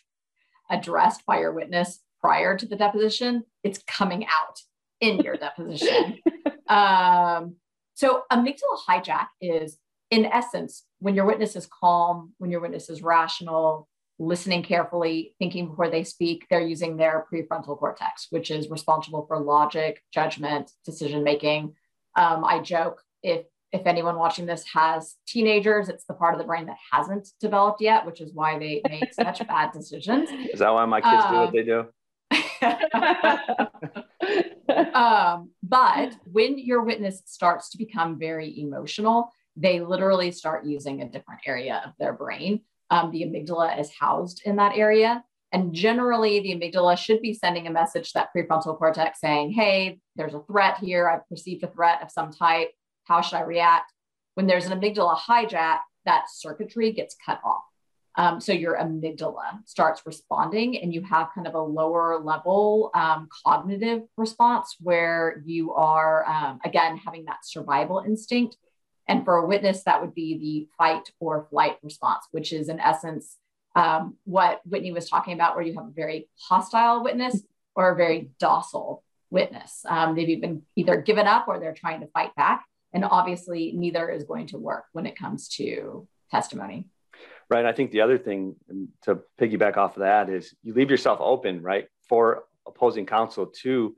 addressed 0.72 1.24
by 1.26 1.40
your 1.40 1.54
witness 1.54 2.00
prior 2.20 2.58
to 2.58 2.66
the 2.66 2.76
deposition, 2.76 3.44
it's 3.64 3.84
coming 3.86 4.26
out 4.26 4.60
in 5.00 5.20
your 5.20 5.38
deposition. 5.46 6.20
Um, 6.68 7.58
so 7.94 8.24
amygdala 8.32 8.80
hijack 8.88 9.28
is, 9.40 9.78
in 10.10 10.26
essence, 10.26 10.84
when 11.00 11.16
your 11.16 11.26
witness 11.26 11.56
is 11.56 11.68
calm, 11.68 12.34
when 12.40 12.50
your 12.50 12.60
witness 12.60 12.90
is 12.90 13.04
rational, 13.04 13.88
listening 14.20 14.64
carefully, 14.64 15.36
thinking 15.40 15.70
before 15.70 15.90
they 15.90 16.04
speak, 16.04 16.46
they're 16.50 16.62
using 16.62 16.98
their 16.98 17.26
prefrontal 17.32 17.78
cortex, 17.78 18.28
which 18.30 18.52
is 18.52 18.70
responsible 18.70 19.26
for 19.28 19.40
logic, 19.40 20.02
judgment, 20.14 20.72
decision 20.86 21.24
making. 21.24 21.76
Um, 22.16 22.44
I 22.44 22.60
joke 22.60 23.02
if 23.24 23.46
if 23.74 23.86
anyone 23.86 24.18
watching 24.18 24.46
this 24.46 24.64
has 24.74 25.16
teenagers, 25.28 25.90
it's 25.90 26.06
the 26.06 26.14
part 26.14 26.34
of 26.34 26.40
the 26.40 26.46
brain 26.46 26.68
that 26.68 26.78
hasn't 26.92 27.28
developed 27.42 27.82
yet, 27.82 28.06
which 28.06 28.22
is 28.22 28.32
why 28.34 28.58
they 28.58 28.82
make 28.90 29.14
such 29.14 29.46
bad 29.48 29.72
decisions. 29.74 30.30
Is 30.54 30.60
that 30.60 30.74
why 30.74 30.86
my 30.86 31.02
kids 31.02 31.24
um, 31.26 31.34
do 31.34 31.40
what 31.40 31.52
they 31.54 31.64
do? 31.64 31.86
um, 34.94 35.52
but 35.62 36.16
when 36.32 36.58
your 36.58 36.84
witness 36.84 37.22
starts 37.26 37.70
to 37.72 37.78
become 37.78 38.18
very 38.18 38.58
emotional, 38.60 39.32
they 39.58 39.82
literally 39.82 40.32
start 40.32 40.66
using 40.66 41.02
a 41.02 41.10
different 41.10 41.42
area 41.46 41.82
of 41.86 41.92
their 42.00 42.14
brain 42.14 42.62
um, 42.90 43.12
the 43.12 43.24
amygdala 43.24 43.80
is 43.80 43.92
housed 43.92 44.42
in 44.46 44.56
that 44.58 44.78
area. 44.78 45.24
And 45.52 45.74
generally, 45.74 46.40
the 46.42 46.56
amygdala 46.56 46.98
should 46.98 47.22
be 47.22 47.34
sending 47.34 47.68
a 47.68 47.72
message 47.72 48.12
to 48.12 48.20
that 48.20 48.30
prefrontal 48.36 48.78
cortex 48.78 49.22
saying, 49.22 49.52
hey, 49.52 50.00
there's 50.16 50.34
a 50.34 50.42
threat 50.42 50.78
here. 50.80 51.08
I've 51.08 51.28
perceived 51.30 51.64
a 51.64 51.68
threat 51.68 52.02
of 52.02 52.12
some 52.12 52.32
type. 52.32 52.72
How 53.06 53.22
should 53.22 53.38
I 53.38 53.42
react? 53.42 53.94
When 54.36 54.46
there's 54.46 54.66
an 54.66 54.78
amygdala 54.78 55.18
hijack, 55.18 55.80
that 56.06 56.26
circuitry 56.30 56.92
gets 56.92 57.16
cut 57.26 57.40
off. 57.44 57.64
Um, 58.18 58.42
so 58.42 58.52
your 58.52 58.78
amygdala 58.78 59.66
starts 59.66 60.02
responding, 60.06 60.82
and 60.82 60.94
you 60.94 61.04
have 61.04 61.30
kind 61.36 61.46
of 61.46 61.54
a 61.54 61.62
lower 61.62 62.20
level 62.20 62.90
um, 62.96 63.30
cognitive 63.46 64.02
response 64.18 64.76
where 64.80 65.44
you 65.46 65.74
are, 65.74 66.28
um, 66.28 66.60
again, 66.66 66.98
having 66.98 67.26
that 67.26 67.46
survival 67.46 68.04
instinct 68.06 68.58
and 69.08 69.24
for 69.24 69.38
a 69.38 69.48
witness, 69.48 69.84
that 69.84 70.02
would 70.02 70.14
be 70.14 70.38
the 70.38 70.68
fight 70.78 71.12
or 71.20 71.48
flight 71.50 71.78
response, 71.82 72.26
which 72.32 72.52
is 72.52 72.70
in 72.70 72.80
essence 72.80 73.38
um, 73.76 74.16
what 74.26 74.62
Whitney 74.66 74.92
was 74.92 75.10
talking 75.10 75.34
about, 75.34 75.56
where 75.56 75.64
you 75.64 75.76
have 75.76 75.88
a 75.88 75.92
very 75.92 76.30
hostile 76.40 77.04
witness 77.04 77.42
or 77.76 77.92
a 77.92 77.96
very 77.96 78.32
docile 78.40 79.04
witness. 79.30 79.86
Um, 79.88 80.16
they've 80.16 80.42
been 80.42 80.64
either 80.76 81.02
given 81.02 81.28
up 81.28 81.48
or 81.48 81.60
they're 81.60 81.74
trying 81.74 82.02
to 82.02 82.08
fight 82.08 82.36
back. 82.36 82.66
And 82.94 83.06
obviously, 83.06 83.74
neither 83.74 84.10
is 84.10 84.24
going 84.24 84.48
to 84.48 84.58
work 84.58 84.86
when 84.94 85.06
it 85.06 85.18
comes 85.18 85.50
to 85.50 86.08
testimony. 86.32 86.88
Right. 87.50 87.66
I 87.66 87.72
think 87.72 87.92
the 87.92 88.02
other 88.02 88.18
thing 88.18 88.56
to 89.04 89.20
piggyback 89.40 89.78
off 89.78 89.96
of 89.96 90.02
that 90.02 90.30
is 90.30 90.54
you 90.64 90.74
leave 90.74 90.90
yourself 90.90 91.20
open, 91.22 91.62
right, 91.62 91.88
for 92.10 92.44
opposing 92.66 93.06
counsel 93.06 93.48
to 93.62 93.96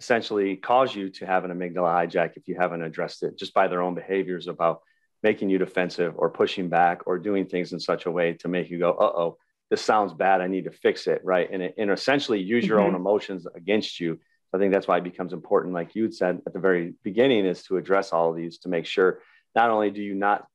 essentially 0.00 0.56
cause 0.56 0.94
you 0.94 1.10
to 1.10 1.26
have 1.26 1.44
an 1.44 1.50
amygdala 1.50 1.92
hijack 1.94 2.30
if 2.34 2.48
you 2.48 2.56
haven't 2.58 2.82
addressed 2.82 3.22
it 3.22 3.38
just 3.38 3.52
by 3.52 3.68
their 3.68 3.82
own 3.82 3.94
behaviors 3.94 4.48
about 4.48 4.80
making 5.22 5.50
you 5.50 5.58
defensive 5.58 6.14
or 6.16 6.30
pushing 6.30 6.70
back 6.70 7.02
or 7.06 7.18
doing 7.18 7.44
things 7.44 7.74
in 7.74 7.78
such 7.78 8.06
a 8.06 8.10
way 8.10 8.32
to 8.32 8.48
make 8.48 8.70
you 8.70 8.78
go, 8.78 8.92
uh 8.92 9.12
oh, 9.14 9.36
this 9.68 9.82
sounds 9.82 10.14
bad. 10.14 10.40
I 10.40 10.46
need 10.46 10.64
to 10.64 10.70
fix 10.70 11.06
it. 11.06 11.20
Right. 11.22 11.48
And, 11.52 11.74
and 11.76 11.90
essentially 11.90 12.40
use 12.40 12.66
your 12.66 12.78
mm-hmm. 12.78 12.88
own 12.88 12.94
emotions 12.94 13.46
against 13.54 14.00
you. 14.00 14.18
I 14.54 14.58
think 14.58 14.72
that's 14.72 14.88
why 14.88 14.96
it 14.96 15.04
becomes 15.04 15.34
important, 15.34 15.74
like 15.74 15.94
you 15.94 16.04
had 16.04 16.14
said 16.14 16.40
at 16.46 16.54
the 16.54 16.58
very 16.58 16.94
beginning, 17.04 17.44
is 17.44 17.62
to 17.64 17.76
address 17.76 18.12
all 18.12 18.30
of 18.30 18.36
these 18.36 18.58
to 18.60 18.70
make 18.70 18.86
sure 18.86 19.20
not 19.54 19.70
only 19.70 19.90
do 19.90 20.02
you 20.02 20.14
not 20.14 20.46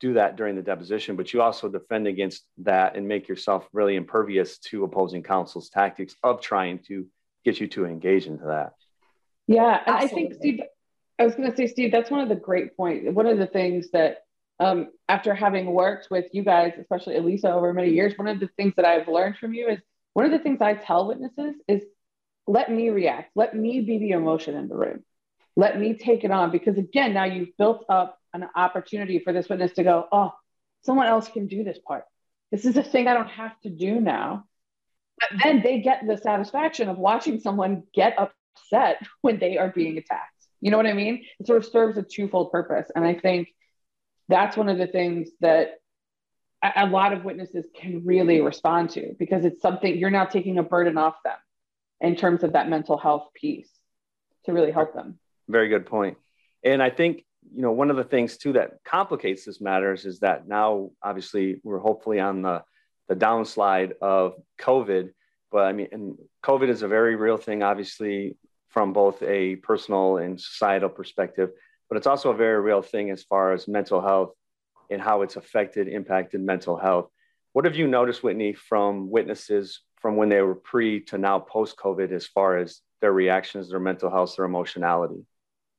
do 0.00 0.14
that 0.14 0.36
during 0.36 0.54
the 0.54 0.62
deposition, 0.62 1.16
but 1.16 1.32
you 1.32 1.42
also 1.42 1.68
defend 1.68 2.06
against 2.06 2.44
that 2.58 2.96
and 2.96 3.06
make 3.06 3.28
yourself 3.28 3.68
really 3.72 3.96
impervious 3.96 4.58
to 4.58 4.84
opposing 4.84 5.22
counsel's 5.22 5.68
tactics 5.68 6.14
of 6.22 6.40
trying 6.40 6.78
to 6.86 7.06
get 7.44 7.60
you 7.60 7.66
to 7.66 7.84
engage 7.84 8.26
into 8.26 8.44
that. 8.44 8.72
Yeah, 9.52 9.80
Absolutely. 9.86 9.94
I 9.94 10.08
think 10.08 10.34
Steve. 10.34 10.60
I 11.18 11.24
was 11.24 11.34
going 11.34 11.50
to 11.50 11.56
say, 11.56 11.66
Steve, 11.66 11.92
that's 11.92 12.10
one 12.10 12.20
of 12.20 12.28
the 12.28 12.34
great 12.34 12.76
points. 12.76 13.06
One 13.12 13.26
of 13.26 13.38
the 13.38 13.46
things 13.46 13.90
that, 13.92 14.24
um, 14.58 14.88
after 15.08 15.34
having 15.34 15.72
worked 15.72 16.08
with 16.10 16.26
you 16.32 16.42
guys, 16.42 16.72
especially 16.80 17.14
Alyssa, 17.14 17.46
over 17.46 17.72
many 17.72 17.90
years, 17.90 18.16
one 18.16 18.28
of 18.28 18.40
the 18.40 18.48
things 18.56 18.74
that 18.76 18.84
I've 18.84 19.08
learned 19.08 19.36
from 19.36 19.54
you 19.54 19.68
is 19.68 19.78
one 20.14 20.24
of 20.24 20.32
the 20.32 20.38
things 20.38 20.60
I 20.60 20.74
tell 20.74 21.06
witnesses 21.06 21.54
is, 21.68 21.82
let 22.46 22.70
me 22.70 22.88
react. 22.88 23.30
Let 23.34 23.54
me 23.54 23.80
be 23.82 23.98
the 23.98 24.10
emotion 24.10 24.56
in 24.56 24.68
the 24.68 24.74
room. 24.74 25.04
Let 25.54 25.78
me 25.78 25.94
take 25.94 26.24
it 26.24 26.30
on 26.30 26.50
because 26.50 26.78
again, 26.78 27.14
now 27.14 27.24
you've 27.24 27.56
built 27.56 27.84
up 27.88 28.18
an 28.32 28.48
opportunity 28.56 29.18
for 29.18 29.32
this 29.32 29.48
witness 29.48 29.72
to 29.72 29.84
go, 29.84 30.06
oh, 30.10 30.32
someone 30.84 31.06
else 31.06 31.28
can 31.28 31.46
do 31.46 31.62
this 31.62 31.78
part. 31.86 32.04
This 32.50 32.64
is 32.64 32.76
a 32.76 32.82
thing 32.82 33.06
I 33.06 33.14
don't 33.14 33.28
have 33.28 33.58
to 33.60 33.70
do 33.70 34.00
now. 34.00 34.44
But 35.20 35.40
then 35.42 35.62
they 35.62 35.80
get 35.80 36.04
the 36.06 36.16
satisfaction 36.16 36.88
of 36.88 36.98
watching 36.98 37.38
someone 37.38 37.84
get 37.94 38.18
up 38.18 38.32
upset 38.56 38.98
when 39.20 39.38
they 39.38 39.58
are 39.58 39.68
being 39.68 39.98
attacked. 39.98 40.28
You 40.60 40.70
know 40.70 40.76
what 40.76 40.86
I 40.86 40.92
mean? 40.92 41.24
It 41.40 41.46
sort 41.46 41.64
of 41.64 41.70
serves 41.70 41.98
a 41.98 42.02
twofold 42.02 42.52
purpose. 42.52 42.90
And 42.94 43.04
I 43.04 43.14
think 43.14 43.48
that's 44.28 44.56
one 44.56 44.68
of 44.68 44.78
the 44.78 44.86
things 44.86 45.28
that 45.40 45.80
a, 46.62 46.86
lot 46.86 47.12
of 47.12 47.24
witnesses 47.24 47.66
can 47.74 48.04
really 48.04 48.40
respond 48.40 48.90
to 48.90 49.14
because 49.18 49.44
it's 49.44 49.60
something 49.60 49.98
you're 49.98 50.10
now 50.10 50.24
taking 50.24 50.58
a 50.58 50.62
burden 50.62 50.96
off 50.96 51.16
them 51.24 51.36
in 52.00 52.14
terms 52.14 52.44
of 52.44 52.52
that 52.52 52.68
mental 52.68 52.96
health 52.96 53.28
piece 53.34 53.70
to 54.44 54.52
really 54.52 54.70
help 54.70 54.94
them. 54.94 55.18
Very 55.48 55.68
good 55.68 55.86
point. 55.86 56.18
And 56.62 56.80
I 56.80 56.90
think, 56.90 57.24
you 57.52 57.62
know, 57.62 57.72
one 57.72 57.90
of 57.90 57.96
the 57.96 58.04
things 58.04 58.36
too 58.36 58.52
that 58.52 58.84
complicates 58.84 59.44
this 59.44 59.60
matters 59.60 60.06
is 60.06 60.20
that 60.20 60.46
now 60.46 60.90
obviously 61.02 61.60
we're 61.64 61.80
hopefully 61.80 62.20
on 62.20 62.42
the 62.42 62.62
the 63.08 63.16
downslide 63.16 63.92
of 64.00 64.34
COVID 64.60 65.10
but 65.52 65.66
I 65.66 65.72
mean, 65.72 65.88
and 65.92 66.18
COVID 66.42 66.68
is 66.68 66.82
a 66.82 66.88
very 66.88 67.14
real 67.14 67.36
thing, 67.36 67.62
obviously, 67.62 68.36
from 68.68 68.92
both 68.92 69.22
a 69.22 69.56
personal 69.56 70.16
and 70.16 70.40
societal 70.40 70.88
perspective, 70.88 71.50
but 71.88 71.98
it's 71.98 72.06
also 72.06 72.30
a 72.30 72.36
very 72.36 72.60
real 72.60 72.82
thing 72.82 73.10
as 73.10 73.22
far 73.22 73.52
as 73.52 73.68
mental 73.68 74.00
health 74.00 74.32
and 74.90 75.00
how 75.00 75.22
it's 75.22 75.36
affected, 75.36 75.88
impacted 75.88 76.40
mental 76.40 76.76
health. 76.76 77.08
What 77.52 77.66
have 77.66 77.76
you 77.76 77.86
noticed, 77.86 78.22
Whitney, 78.22 78.54
from 78.54 79.10
witnesses 79.10 79.80
from 80.00 80.16
when 80.16 80.28
they 80.28 80.40
were 80.40 80.54
pre 80.54 81.00
to 81.00 81.18
now 81.18 81.38
post 81.38 81.76
COVID 81.76 82.10
as 82.12 82.26
far 82.26 82.56
as 82.56 82.80
their 83.00 83.12
reactions, 83.12 83.70
their 83.70 83.78
mental 83.78 84.10
health, 84.10 84.34
their 84.36 84.46
emotionality? 84.46 85.24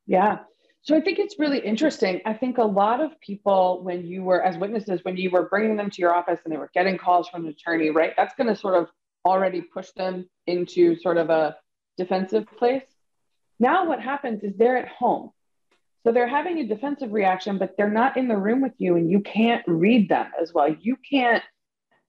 Yeah. 0.06 0.40
So 0.82 0.96
I 0.96 1.02
think 1.02 1.18
it's 1.18 1.40
really 1.40 1.60
interesting. 1.60 2.22
I 2.26 2.34
think 2.34 2.58
a 2.58 2.64
lot 2.64 3.00
of 3.00 3.20
people, 3.22 3.82
when 3.84 4.06
you 4.06 4.22
were 4.22 4.44
as 4.44 4.58
witnesses, 4.58 5.00
when 5.04 5.16
you 5.16 5.30
were 5.30 5.48
bringing 5.48 5.78
them 5.78 5.90
to 5.90 6.02
your 6.02 6.14
office 6.14 6.40
and 6.44 6.54
they 6.54 6.58
were 6.58 6.70
getting 6.74 6.98
calls 6.98 7.30
from 7.30 7.46
an 7.46 7.52
attorney, 7.52 7.90
right? 7.90 8.14
That's 8.18 8.36
going 8.36 8.48
to 8.48 8.56
sort 8.56 8.76
of 8.76 8.90
already 9.26 9.62
push 9.62 9.90
them 9.92 10.30
into 10.48 10.96
sort 10.98 11.18
of 11.18 11.30
a 11.30 11.56
defensive 11.98 12.46
place. 12.58 12.84
Now, 13.60 13.88
what 13.88 14.02
happens 14.02 14.44
is 14.44 14.56
they're 14.56 14.78
at 14.78 14.88
home. 14.88 15.32
So 16.04 16.12
they're 16.12 16.28
having 16.28 16.60
a 16.60 16.68
defensive 16.68 17.14
reaction, 17.14 17.58
but 17.58 17.76
they're 17.78 17.90
not 17.90 18.18
in 18.18 18.28
the 18.28 18.36
room 18.38 18.62
with 18.62 18.74
you 18.78 18.98
and 18.98 19.10
you 19.10 19.22
can't 19.22 19.64
read 19.68 20.10
them 20.10 20.28
as 20.42 20.54
well. 20.54 20.76
You 20.80 20.98
can't 21.10 21.44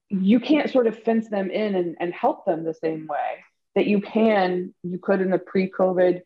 you 0.09 0.39
can't 0.39 0.69
sort 0.69 0.85
of 0.85 1.01
fence 1.01 1.29
them 1.29 1.49
in 1.49 1.73
and, 1.73 1.95
and 1.99 2.13
help 2.13 2.45
them 2.45 2.63
the 2.63 2.75
same 2.75 3.07
way 3.07 3.43
that 3.73 3.87
you 3.87 4.01
can 4.01 4.73
you 4.83 4.99
could 4.99 5.21
in 5.21 5.29
the 5.29 5.39
pre-COVID 5.39 6.21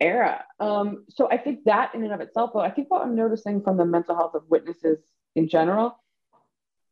era. 0.00 0.44
Um, 0.58 1.04
so 1.10 1.30
I 1.30 1.38
think 1.38 1.64
that 1.64 1.94
in 1.94 2.02
and 2.02 2.12
of 2.12 2.20
itself, 2.20 2.50
though, 2.52 2.60
I 2.60 2.70
think 2.70 2.90
what 2.90 3.02
I'm 3.02 3.14
noticing 3.14 3.62
from 3.62 3.76
the 3.76 3.84
mental 3.84 4.16
health 4.16 4.34
of 4.34 4.42
witnesses 4.48 4.98
in 5.36 5.48
general, 5.48 5.96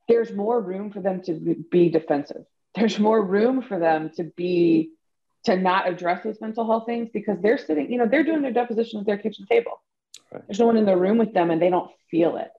there's 0.08 0.32
more 0.32 0.60
room 0.60 0.90
for 0.90 1.00
them 1.00 1.22
to 1.22 1.32
be 1.70 1.88
defensive. 1.88 2.44
There's 2.74 2.98
more 2.98 3.24
room 3.24 3.62
for 3.62 3.78
them 3.78 4.10
to 4.16 4.24
be 4.24 4.90
to 5.44 5.56
not 5.56 5.88
address 5.88 6.22
those 6.22 6.40
mental 6.40 6.66
health 6.66 6.84
things 6.86 7.08
because 7.12 7.40
they're 7.40 7.58
sitting, 7.58 7.90
you 7.90 7.98
know, 7.98 8.06
they're 8.06 8.24
doing 8.24 8.42
their 8.42 8.52
deposition 8.52 9.00
at 9.00 9.06
their 9.06 9.18
kitchen 9.18 9.46
table. 9.46 9.82
Right. 10.30 10.46
There's 10.46 10.60
no 10.60 10.66
one 10.66 10.76
in 10.76 10.84
the 10.84 10.96
room 10.96 11.18
with 11.18 11.32
them 11.32 11.50
and 11.50 11.60
they 11.60 11.70
don't 11.70 11.90
feel 12.10 12.36
it. 12.36 12.50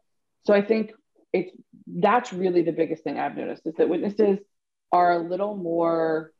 So 0.45 0.53
I 0.53 0.61
think 0.61 0.91
it's 1.31 1.51
that's 1.87 2.33
really 2.33 2.63
the 2.63 2.71
biggest 2.71 3.03
thing 3.03 3.19
I've 3.19 3.37
noticed 3.37 3.65
is 3.65 3.75
that 3.75 3.87
witnesses 3.87 4.39
are 4.91 5.13
a 5.13 5.19
little 5.19 5.55
more 5.55 6.31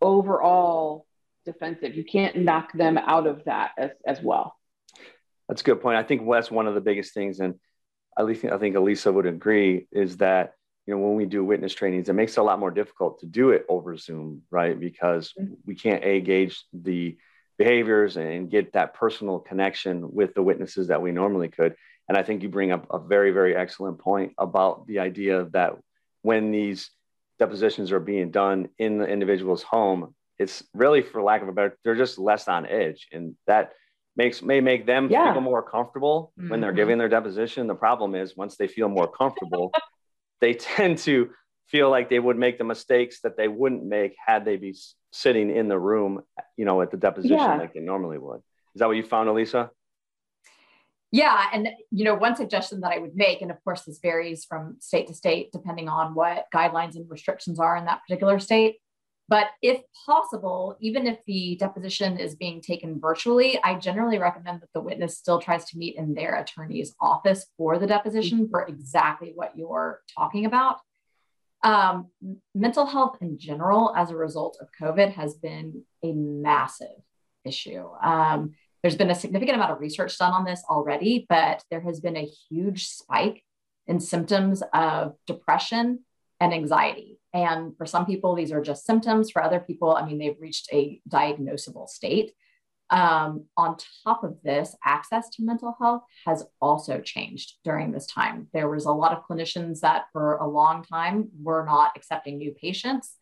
overall 0.00 1.06
defensive. 1.44 1.94
You 1.94 2.04
can't 2.04 2.36
knock 2.36 2.72
them 2.72 2.98
out 2.98 3.26
of 3.26 3.44
that 3.44 3.72
as, 3.78 3.90
as 4.06 4.22
well. 4.22 4.54
That's 5.48 5.62
a 5.62 5.64
good 5.64 5.80
point. 5.80 5.96
I 5.96 6.02
think 6.02 6.28
that's 6.30 6.50
one 6.50 6.66
of 6.66 6.74
the 6.74 6.80
biggest 6.80 7.12
things, 7.12 7.40
and 7.40 7.54
at 8.18 8.24
least 8.26 8.44
I 8.44 8.58
think 8.58 8.76
Alyssa 8.76 9.12
would 9.12 9.26
agree, 9.26 9.88
is 9.90 10.18
that 10.18 10.54
you 10.90 10.96
know 10.96 11.02
when 11.02 11.14
we 11.14 11.24
do 11.24 11.44
witness 11.44 11.72
trainings, 11.72 12.08
it 12.08 12.14
makes 12.14 12.32
it 12.32 12.40
a 12.40 12.42
lot 12.42 12.58
more 12.58 12.72
difficult 12.72 13.20
to 13.20 13.26
do 13.26 13.50
it 13.50 13.64
over 13.68 13.96
Zoom, 13.96 14.42
right? 14.50 14.78
Because 14.78 15.32
mm-hmm. 15.40 15.54
we 15.64 15.76
can't 15.76 16.02
a 16.02 16.20
gauge 16.20 16.64
the 16.72 17.16
behaviors 17.58 18.16
and 18.16 18.50
get 18.50 18.72
that 18.72 18.94
personal 18.94 19.38
connection 19.38 20.12
with 20.12 20.34
the 20.34 20.42
witnesses 20.42 20.88
that 20.88 21.00
we 21.00 21.12
normally 21.12 21.48
could. 21.48 21.76
And 22.08 22.18
I 22.18 22.24
think 22.24 22.42
you 22.42 22.48
bring 22.48 22.72
up 22.72 22.88
a 22.90 22.98
very, 22.98 23.30
very 23.30 23.54
excellent 23.54 24.00
point 24.00 24.32
about 24.36 24.88
the 24.88 24.98
idea 24.98 25.44
that 25.52 25.76
when 26.22 26.50
these 26.50 26.90
depositions 27.38 27.92
are 27.92 28.00
being 28.00 28.32
done 28.32 28.68
in 28.76 28.98
the 28.98 29.06
individual's 29.06 29.62
home, 29.62 30.12
it's 30.40 30.64
really, 30.74 31.02
for 31.02 31.22
lack 31.22 31.40
of 31.40 31.48
a 31.48 31.52
better, 31.52 31.78
they're 31.84 31.94
just 31.94 32.18
less 32.18 32.48
on 32.48 32.66
edge, 32.66 33.06
and 33.12 33.36
that 33.46 33.74
makes 34.16 34.42
may 34.42 34.60
make 34.60 34.86
them 34.86 35.08
yeah. 35.08 35.32
feel 35.32 35.40
more 35.40 35.62
comfortable 35.62 36.32
mm-hmm. 36.36 36.50
when 36.50 36.60
they're 36.60 36.70
mm-hmm. 36.70 36.78
giving 36.78 36.98
their 36.98 37.08
deposition. 37.08 37.68
The 37.68 37.76
problem 37.76 38.16
is 38.16 38.36
once 38.36 38.56
they 38.56 38.66
feel 38.66 38.88
more 38.88 39.06
comfortable, 39.06 39.70
they 40.40 40.54
tend 40.54 40.98
to 40.98 41.30
feel 41.68 41.90
like 41.90 42.10
they 42.10 42.18
would 42.18 42.36
make 42.36 42.58
the 42.58 42.64
mistakes 42.64 43.20
that 43.22 43.36
they 43.36 43.48
wouldn't 43.48 43.84
make 43.84 44.14
had 44.24 44.44
they 44.44 44.56
be 44.56 44.74
sitting 45.12 45.54
in 45.54 45.68
the 45.68 45.78
room, 45.78 46.22
you 46.56 46.64
know, 46.64 46.82
at 46.82 46.90
the 46.90 46.96
deposition 46.96 47.36
yeah. 47.36 47.56
like 47.56 47.72
they 47.74 47.80
normally 47.80 48.18
would. 48.18 48.40
Is 48.74 48.80
that 48.80 48.86
what 48.86 48.96
you 48.96 49.02
found, 49.02 49.28
Alyssa? 49.28 49.70
Yeah, 51.12 51.44
and 51.52 51.68
you 51.90 52.04
know, 52.04 52.14
one 52.14 52.36
suggestion 52.36 52.80
that 52.80 52.92
I 52.92 52.98
would 52.98 53.16
make, 53.16 53.42
and 53.42 53.50
of 53.50 53.62
course 53.64 53.82
this 53.82 53.98
varies 54.00 54.44
from 54.44 54.76
state 54.78 55.08
to 55.08 55.14
state 55.14 55.50
depending 55.52 55.88
on 55.88 56.14
what 56.14 56.46
guidelines 56.54 56.94
and 56.94 57.10
restrictions 57.10 57.58
are 57.58 57.76
in 57.76 57.86
that 57.86 58.00
particular 58.06 58.38
state. 58.38 58.76
But 59.30 59.46
if 59.62 59.80
possible, 60.04 60.76
even 60.80 61.06
if 61.06 61.18
the 61.24 61.56
deposition 61.60 62.18
is 62.18 62.34
being 62.34 62.60
taken 62.60 62.98
virtually, 63.00 63.60
I 63.62 63.76
generally 63.76 64.18
recommend 64.18 64.60
that 64.60 64.72
the 64.74 64.80
witness 64.80 65.16
still 65.16 65.40
tries 65.40 65.66
to 65.66 65.78
meet 65.78 65.94
in 65.96 66.14
their 66.14 66.34
attorney's 66.34 66.96
office 67.00 67.46
for 67.56 67.78
the 67.78 67.86
deposition 67.86 68.48
for 68.50 68.66
exactly 68.66 69.30
what 69.32 69.56
you're 69.56 70.00
talking 70.18 70.46
about. 70.46 70.80
Um, 71.62 72.08
mental 72.56 72.86
health 72.86 73.18
in 73.20 73.38
general, 73.38 73.94
as 73.96 74.10
a 74.10 74.16
result 74.16 74.58
of 74.60 74.68
COVID, 74.80 75.12
has 75.12 75.34
been 75.34 75.84
a 76.02 76.12
massive 76.12 76.88
issue. 77.44 77.88
Um, 78.02 78.54
there's 78.82 78.96
been 78.96 79.10
a 79.10 79.14
significant 79.14 79.56
amount 79.56 79.72
of 79.72 79.80
research 79.80 80.18
done 80.18 80.32
on 80.32 80.44
this 80.44 80.64
already, 80.68 81.26
but 81.28 81.62
there 81.70 81.82
has 81.82 82.00
been 82.00 82.16
a 82.16 82.28
huge 82.48 82.88
spike 82.88 83.44
in 83.86 84.00
symptoms 84.00 84.62
of 84.72 85.14
depression 85.26 86.00
and 86.40 86.52
anxiety. 86.52 87.09
And 87.32 87.76
for 87.76 87.86
some 87.86 88.06
people, 88.06 88.34
these 88.34 88.52
are 88.52 88.62
just 88.62 88.84
symptoms. 88.84 89.30
For 89.30 89.42
other 89.42 89.60
people, 89.60 89.94
I 89.94 90.04
mean, 90.04 90.18
they've 90.18 90.40
reached 90.40 90.68
a 90.72 91.00
diagnosable 91.08 91.88
state. 91.88 92.32
Um, 92.90 93.44
on 93.56 93.76
top 94.04 94.24
of 94.24 94.38
this, 94.42 94.74
access 94.84 95.28
to 95.30 95.44
mental 95.44 95.76
health 95.80 96.02
has 96.26 96.44
also 96.60 97.00
changed 97.00 97.54
during 97.62 97.92
this 97.92 98.06
time. 98.06 98.48
There 98.52 98.68
was 98.68 98.84
a 98.84 98.92
lot 98.92 99.12
of 99.12 99.24
clinicians 99.28 99.80
that 99.80 100.06
for 100.12 100.36
a 100.36 100.48
long 100.48 100.82
time 100.82 101.28
were 101.40 101.64
not 101.64 101.92
accepting 101.94 102.38
new 102.38 102.52
patients. 102.52 103.14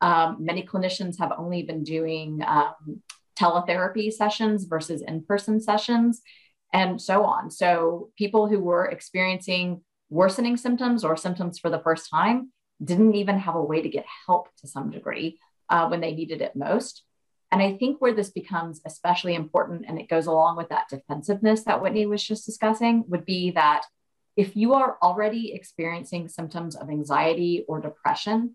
Um, 0.00 0.36
many 0.38 0.62
clinicians 0.62 1.18
have 1.18 1.32
only 1.36 1.64
been 1.64 1.82
doing 1.82 2.42
um, 2.46 3.02
teletherapy 3.36 4.12
sessions 4.12 4.64
versus 4.64 5.02
in 5.02 5.24
person 5.24 5.60
sessions, 5.60 6.22
and 6.72 7.00
so 7.00 7.24
on. 7.24 7.50
So, 7.50 8.10
people 8.16 8.46
who 8.46 8.60
were 8.60 8.86
experiencing 8.86 9.82
worsening 10.10 10.56
symptoms 10.56 11.02
or 11.02 11.16
symptoms 11.16 11.58
for 11.58 11.70
the 11.70 11.80
first 11.80 12.08
time 12.08 12.52
didn't 12.82 13.14
even 13.14 13.38
have 13.38 13.54
a 13.54 13.62
way 13.62 13.82
to 13.82 13.88
get 13.88 14.06
help 14.26 14.48
to 14.56 14.66
some 14.66 14.90
degree 14.90 15.38
uh, 15.68 15.88
when 15.88 16.00
they 16.00 16.14
needed 16.14 16.40
it 16.42 16.56
most. 16.56 17.02
And 17.50 17.62
I 17.62 17.76
think 17.76 18.00
where 18.00 18.14
this 18.14 18.30
becomes 18.30 18.80
especially 18.84 19.34
important, 19.34 19.86
and 19.88 19.98
it 19.98 20.08
goes 20.08 20.26
along 20.26 20.56
with 20.56 20.68
that 20.68 20.88
defensiveness 20.88 21.64
that 21.64 21.82
Whitney 21.82 22.06
was 22.06 22.22
just 22.22 22.44
discussing, 22.44 23.04
would 23.08 23.24
be 23.24 23.52
that 23.52 23.84
if 24.36 24.54
you 24.54 24.74
are 24.74 24.98
already 25.02 25.52
experiencing 25.54 26.28
symptoms 26.28 26.76
of 26.76 26.90
anxiety 26.90 27.64
or 27.66 27.80
depression, 27.80 28.54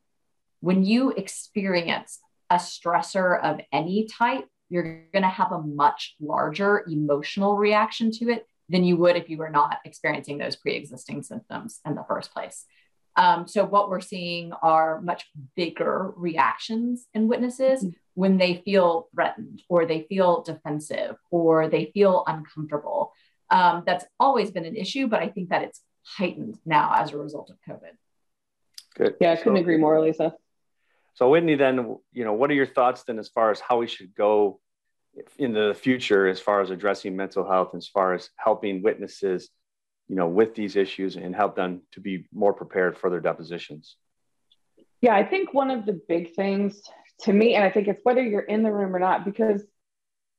when 0.60 0.84
you 0.84 1.10
experience 1.12 2.20
a 2.50 2.56
stressor 2.56 3.42
of 3.42 3.60
any 3.72 4.08
type, 4.08 4.46
you're 4.70 5.06
going 5.12 5.24
to 5.24 5.28
have 5.28 5.52
a 5.52 5.62
much 5.62 6.16
larger 6.22 6.86
emotional 6.88 7.58
reaction 7.58 8.12
to 8.12 8.30
it 8.30 8.48
than 8.70 8.84
you 8.84 8.96
would 8.96 9.16
if 9.16 9.30
you 9.30 9.38
were 9.38 9.50
not 9.50 9.80
experiencing 9.86 10.38
those 10.38 10.56
pre 10.56 10.76
existing 10.76 11.24
symptoms 11.24 11.80
in 11.86 11.96
the 11.96 12.06
first 12.08 12.32
place. 12.32 12.66
Um, 13.15 13.47
so, 13.47 13.65
what 13.65 13.89
we're 13.89 14.02
seeing 14.02 14.54
are 14.62 15.02
much 15.02 15.26
bigger 15.56 16.12
reactions 16.15 17.08
in 17.13 17.28
witnesses 17.28 17.84
mm-hmm. 17.84 17.89
when 18.15 18.38
they 18.38 18.62
feel 18.65 19.08
threatened 19.13 19.62
or 19.69 19.86
they 19.86 20.06
feel 20.10 20.41
defensive 20.41 21.15
or 21.30 21.67
they 21.67 21.91
feel 21.93 22.23
uncomfortable. 22.26 23.12
Um, 23.49 23.84
that's 23.86 24.06
always 24.19 24.52
been 24.52 24.65
an 24.65 24.76
issue, 24.76 25.08
but 25.08 25.21
I 25.21 25.30
think 25.30 25.49
that 25.49 25.63
it's 25.63 25.82
heightened 26.04 26.58
now 26.65 26.91
as 26.95 27.12
a 27.12 27.17
result 27.17 27.52
of 27.52 27.58
COVID. 27.69 27.91
Good. 28.95 29.15
Yeah, 29.21 29.32
I 29.32 29.36
couldn't 29.36 29.58
so, 29.58 29.62
agree 29.62 29.78
more, 29.78 29.99
Lisa. 30.02 30.34
So, 31.15 31.30
Whitney, 31.30 31.56
then, 31.56 31.97
you 32.12 32.23
know, 32.23 32.34
what 32.34 32.49
are 32.49 32.56
your 32.56 32.65
thoughts 32.65 33.04
then 33.04 33.19
as 33.19 33.30
far 33.30 33.52
as 33.52 33.60
how 33.60 33.78
we 33.78 33.88
should 33.88 34.15
go 34.15 34.60
in 35.38 35.54
the 35.54 35.76
future 35.80 36.28
as 36.28 36.39
far 36.39 36.62
as 36.62 36.71
addressing 36.71 37.15
mental 37.15 37.47
health, 37.47 37.76
as 37.76 37.88
far 37.88 38.13
as 38.13 38.30
helping 38.38 38.82
witnesses, 38.82 39.49
you 40.13 40.19
know, 40.19 40.28
with 40.28 40.54
these 40.54 40.76
issues 40.76 41.15
and 41.15 41.36
help 41.36 41.56
them 41.56 41.82
to 41.91 41.99
be 41.99 42.28
more 42.32 42.54
prepared 42.54 42.95
for 42.95 43.10
their 43.10 43.19
depositions? 43.19 43.95
Yeah, 45.02 45.15
I 45.15 45.23
think 45.23 45.56
one 45.56 45.71
of 45.71 45.88
the 45.88 45.99
big 46.08 46.36
things 46.36 46.80
to 47.21 47.34
me, 47.34 47.56
and 47.56 47.63
I 47.63 47.71
think 47.71 47.88
it's 47.88 47.99
whether 48.04 48.21
you're 48.21 48.41
in 48.41 48.62
the 48.62 48.71
room 48.71 48.95
or 48.95 48.99
not, 48.99 49.26
because 49.26 49.63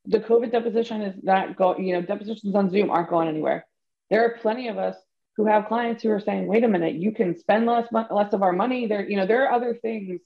the 0.05 0.21
COVID 0.21 0.53
deposition 0.53 1.03
is 1.03 1.17
not 1.25 1.57
going, 1.57 1.85
you 1.85 1.95
know, 1.95 2.03
depositions 2.03 2.55
on 2.55 2.71
Zoom 2.71 2.89
aren't 2.89 3.11
going 3.11 3.27
anywhere. 3.27 3.67
There 4.11 4.25
are 4.25 4.39
plenty 4.39 4.69
of 4.69 4.79
us 4.79 4.95
who 5.37 5.47
have 5.47 5.67
clients 5.67 6.05
who 6.05 6.11
are 6.11 6.21
saying, 6.21 6.47
wait 6.47 6.63
a 6.63 6.69
minute, 6.69 6.95
you 6.95 7.11
can 7.11 7.37
spend 7.37 7.67
less, 7.67 7.89
less 7.91 8.33
of 8.33 8.45
our 8.45 8.53
money. 8.53 8.87
There, 8.87 9.05
you 9.11 9.17
know, 9.17 9.27
there 9.27 9.45
are 9.45 9.53
other 9.53 9.75
things, 9.75 10.21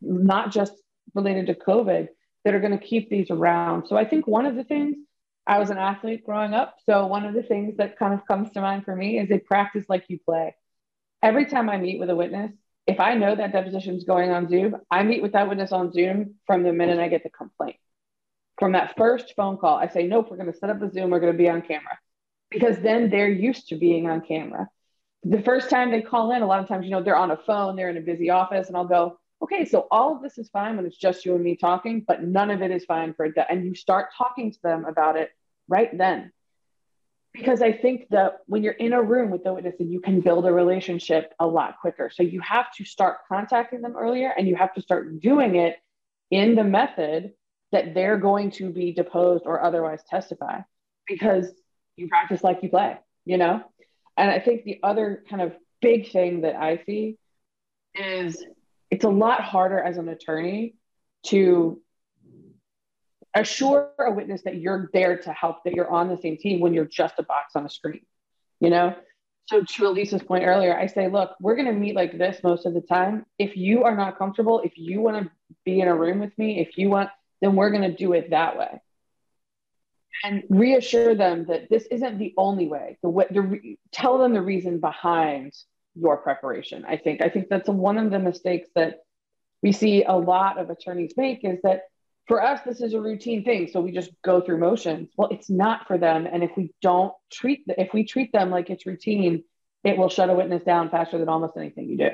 not 0.00 0.52
just 0.52 0.72
related 1.16 1.48
to 1.48 1.54
COVID, 1.54 2.06
that 2.44 2.54
are 2.54 2.60
going 2.60 2.78
to 2.78 2.86
keep 2.86 3.10
these 3.10 3.32
around. 3.32 3.88
So 3.88 3.96
I 3.96 4.04
think 4.04 4.28
one 4.28 4.46
of 4.46 4.54
the 4.54 4.62
things 4.62 4.98
I 5.46 5.58
was 5.58 5.70
an 5.70 5.78
athlete 5.78 6.24
growing 6.24 6.54
up. 6.54 6.76
So 6.86 7.06
one 7.06 7.24
of 7.24 7.34
the 7.34 7.42
things 7.42 7.76
that 7.76 7.98
kind 7.98 8.14
of 8.14 8.26
comes 8.26 8.50
to 8.52 8.60
mind 8.60 8.84
for 8.84 8.96
me 8.96 9.18
is 9.18 9.28
they 9.28 9.38
practice 9.38 9.84
like 9.88 10.04
you 10.08 10.18
play. 10.24 10.54
Every 11.22 11.46
time 11.46 11.68
I 11.68 11.76
meet 11.76 11.98
with 11.98 12.10
a 12.10 12.16
witness, 12.16 12.52
if 12.86 13.00
I 13.00 13.14
know 13.14 13.34
that 13.34 13.52
deposition 13.52 13.94
is 13.94 14.04
going 14.04 14.30
on 14.30 14.48
Zoom, 14.48 14.76
I 14.90 15.02
meet 15.02 15.22
with 15.22 15.32
that 15.32 15.48
witness 15.48 15.72
on 15.72 15.92
Zoom 15.92 16.34
from 16.46 16.62
the 16.62 16.72
minute 16.72 16.98
I 16.98 17.08
get 17.08 17.22
the 17.22 17.30
complaint. 17.30 17.76
From 18.58 18.72
that 18.72 18.94
first 18.96 19.34
phone 19.36 19.56
call, 19.56 19.76
I 19.76 19.88
say, 19.88 20.06
nope, 20.06 20.28
we're 20.30 20.36
going 20.36 20.52
to 20.52 20.58
set 20.58 20.70
up 20.70 20.82
a 20.82 20.90
Zoom, 20.90 21.10
we're 21.10 21.20
going 21.20 21.32
to 21.32 21.38
be 21.38 21.48
on 21.48 21.62
camera. 21.62 21.98
Because 22.50 22.78
then 22.78 23.10
they're 23.10 23.28
used 23.28 23.68
to 23.68 23.76
being 23.76 24.08
on 24.08 24.20
camera. 24.20 24.68
The 25.24 25.42
first 25.42 25.70
time 25.70 25.90
they 25.90 26.02
call 26.02 26.32
in, 26.32 26.42
a 26.42 26.46
lot 26.46 26.60
of 26.60 26.68
times, 26.68 26.84
you 26.84 26.90
know, 26.90 27.02
they're 27.02 27.16
on 27.16 27.30
a 27.30 27.36
phone, 27.36 27.76
they're 27.76 27.88
in 27.88 27.96
a 27.96 28.02
busy 28.02 28.30
office, 28.30 28.68
and 28.68 28.76
I'll 28.76 28.84
go, 28.84 29.18
okay, 29.44 29.66
so 29.66 29.86
all 29.90 30.16
of 30.16 30.22
this 30.22 30.38
is 30.38 30.48
fine 30.48 30.76
when 30.76 30.86
it's 30.86 30.96
just 30.96 31.26
you 31.26 31.34
and 31.34 31.44
me 31.44 31.54
talking, 31.54 32.02
but 32.06 32.22
none 32.22 32.50
of 32.50 32.62
it 32.62 32.70
is 32.70 32.84
fine 32.86 33.12
for 33.12 33.28
that. 33.30 33.48
And 33.50 33.64
you 33.64 33.74
start 33.74 34.08
talking 34.16 34.50
to 34.52 34.62
them 34.62 34.86
about 34.86 35.16
it 35.16 35.30
right 35.68 35.96
then. 35.96 36.32
Because 37.34 37.60
I 37.60 37.72
think 37.72 38.08
that 38.10 38.38
when 38.46 38.62
you're 38.62 38.72
in 38.72 38.94
a 38.94 39.02
room 39.02 39.30
with 39.30 39.44
the 39.44 39.52
witness, 39.52 39.74
you 39.80 40.00
can 40.00 40.20
build 40.22 40.46
a 40.46 40.52
relationship 40.52 41.34
a 41.38 41.46
lot 41.46 41.78
quicker. 41.80 42.10
So 42.12 42.22
you 42.22 42.40
have 42.40 42.72
to 42.76 42.84
start 42.84 43.18
contacting 43.28 43.82
them 43.82 43.96
earlier 43.96 44.32
and 44.36 44.48
you 44.48 44.56
have 44.56 44.72
to 44.74 44.80
start 44.80 45.20
doing 45.20 45.56
it 45.56 45.76
in 46.30 46.54
the 46.54 46.64
method 46.64 47.32
that 47.70 47.92
they're 47.92 48.18
going 48.18 48.52
to 48.52 48.70
be 48.70 48.92
deposed 48.92 49.44
or 49.46 49.62
otherwise 49.62 50.00
testify. 50.08 50.60
Because 51.06 51.52
you 51.96 52.08
practice 52.08 52.42
like 52.42 52.62
you 52.62 52.70
play, 52.70 52.96
you 53.26 53.36
know? 53.36 53.62
And 54.16 54.30
I 54.30 54.38
think 54.38 54.64
the 54.64 54.80
other 54.82 55.22
kind 55.28 55.42
of 55.42 55.52
big 55.82 56.10
thing 56.12 56.42
that 56.42 56.54
I 56.54 56.82
see 56.86 57.18
is 57.94 58.42
it's 58.94 59.04
a 59.04 59.08
lot 59.08 59.40
harder 59.40 59.80
as 59.80 59.98
an 59.98 60.08
attorney 60.08 60.76
to 61.26 61.80
assure 63.34 63.90
a 63.98 64.12
witness 64.12 64.42
that 64.42 64.54
you're 64.58 64.88
there 64.92 65.18
to 65.18 65.32
help, 65.32 65.64
that 65.64 65.74
you're 65.74 65.90
on 65.90 66.08
the 66.08 66.16
same 66.16 66.36
team 66.36 66.60
when 66.60 66.72
you're 66.72 66.84
just 66.84 67.14
a 67.18 67.24
box 67.24 67.56
on 67.56 67.66
a 67.66 67.68
screen, 67.68 68.06
you 68.60 68.70
know? 68.70 68.94
So 69.46 69.62
to 69.62 69.82
Alyssa's 69.82 70.22
point 70.22 70.44
earlier, 70.44 70.78
I 70.78 70.86
say, 70.86 71.08
look, 71.08 71.32
we're 71.40 71.56
going 71.56 71.66
to 71.66 71.72
meet 71.72 71.96
like 71.96 72.16
this 72.16 72.40
most 72.44 72.66
of 72.66 72.72
the 72.72 72.82
time. 72.82 73.26
If 73.36 73.56
you 73.56 73.82
are 73.82 73.96
not 73.96 74.16
comfortable, 74.16 74.60
if 74.60 74.78
you 74.78 75.00
want 75.00 75.24
to 75.24 75.30
be 75.64 75.80
in 75.80 75.88
a 75.88 75.96
room 75.96 76.20
with 76.20 76.38
me, 76.38 76.60
if 76.60 76.78
you 76.78 76.88
want, 76.88 77.10
then 77.40 77.56
we're 77.56 77.70
going 77.70 77.90
to 77.90 77.96
do 77.96 78.12
it 78.12 78.30
that 78.30 78.56
way. 78.56 78.80
And 80.22 80.44
reassure 80.48 81.16
them 81.16 81.46
that 81.46 81.68
this 81.68 81.84
isn't 81.90 82.18
the 82.20 82.32
only 82.36 82.68
way. 82.68 82.96
The 83.02 83.10
the, 83.10 83.76
tell 83.90 84.18
them 84.18 84.34
the 84.34 84.40
reason 84.40 84.78
behind 84.78 85.52
your 85.94 86.16
preparation. 86.16 86.84
I 86.86 86.96
think. 86.96 87.22
I 87.22 87.28
think 87.28 87.48
that's 87.48 87.68
one 87.68 87.98
of 87.98 88.10
the 88.10 88.18
mistakes 88.18 88.68
that 88.74 89.00
we 89.64 89.72
see 89.72 90.04
a 90.04 90.12
lot 90.12 90.58
of 90.58 90.70
attorneys 90.70 91.14
make 91.16 91.42
is 91.42 91.58
that 91.62 91.84
for 92.26 92.42
us 92.42 92.60
this 92.64 92.80
is 92.80 92.94
a 92.94 93.00
routine 93.00 93.44
thing 93.44 93.68
so 93.70 93.80
we 93.80 93.90
just 93.90 94.10
go 94.22 94.40
through 94.40 94.58
motions 94.58 95.08
well 95.16 95.28
it's 95.30 95.50
not 95.50 95.86
for 95.86 95.98
them 95.98 96.26
and 96.30 96.44
if 96.44 96.50
we 96.56 96.72
don't 96.80 97.12
treat 97.32 97.64
if 97.66 97.92
we 97.92 98.04
treat 98.04 98.30
them 98.32 98.50
like 98.50 98.70
it's 98.70 98.86
routine 98.86 99.42
it 99.82 99.96
will 99.96 100.08
shut 100.08 100.30
a 100.30 100.34
witness 100.34 100.62
down 100.62 100.90
faster 100.90 101.18
than 101.18 101.28
almost 101.28 101.56
anything 101.56 101.88
you 101.88 101.96
do 101.96 102.10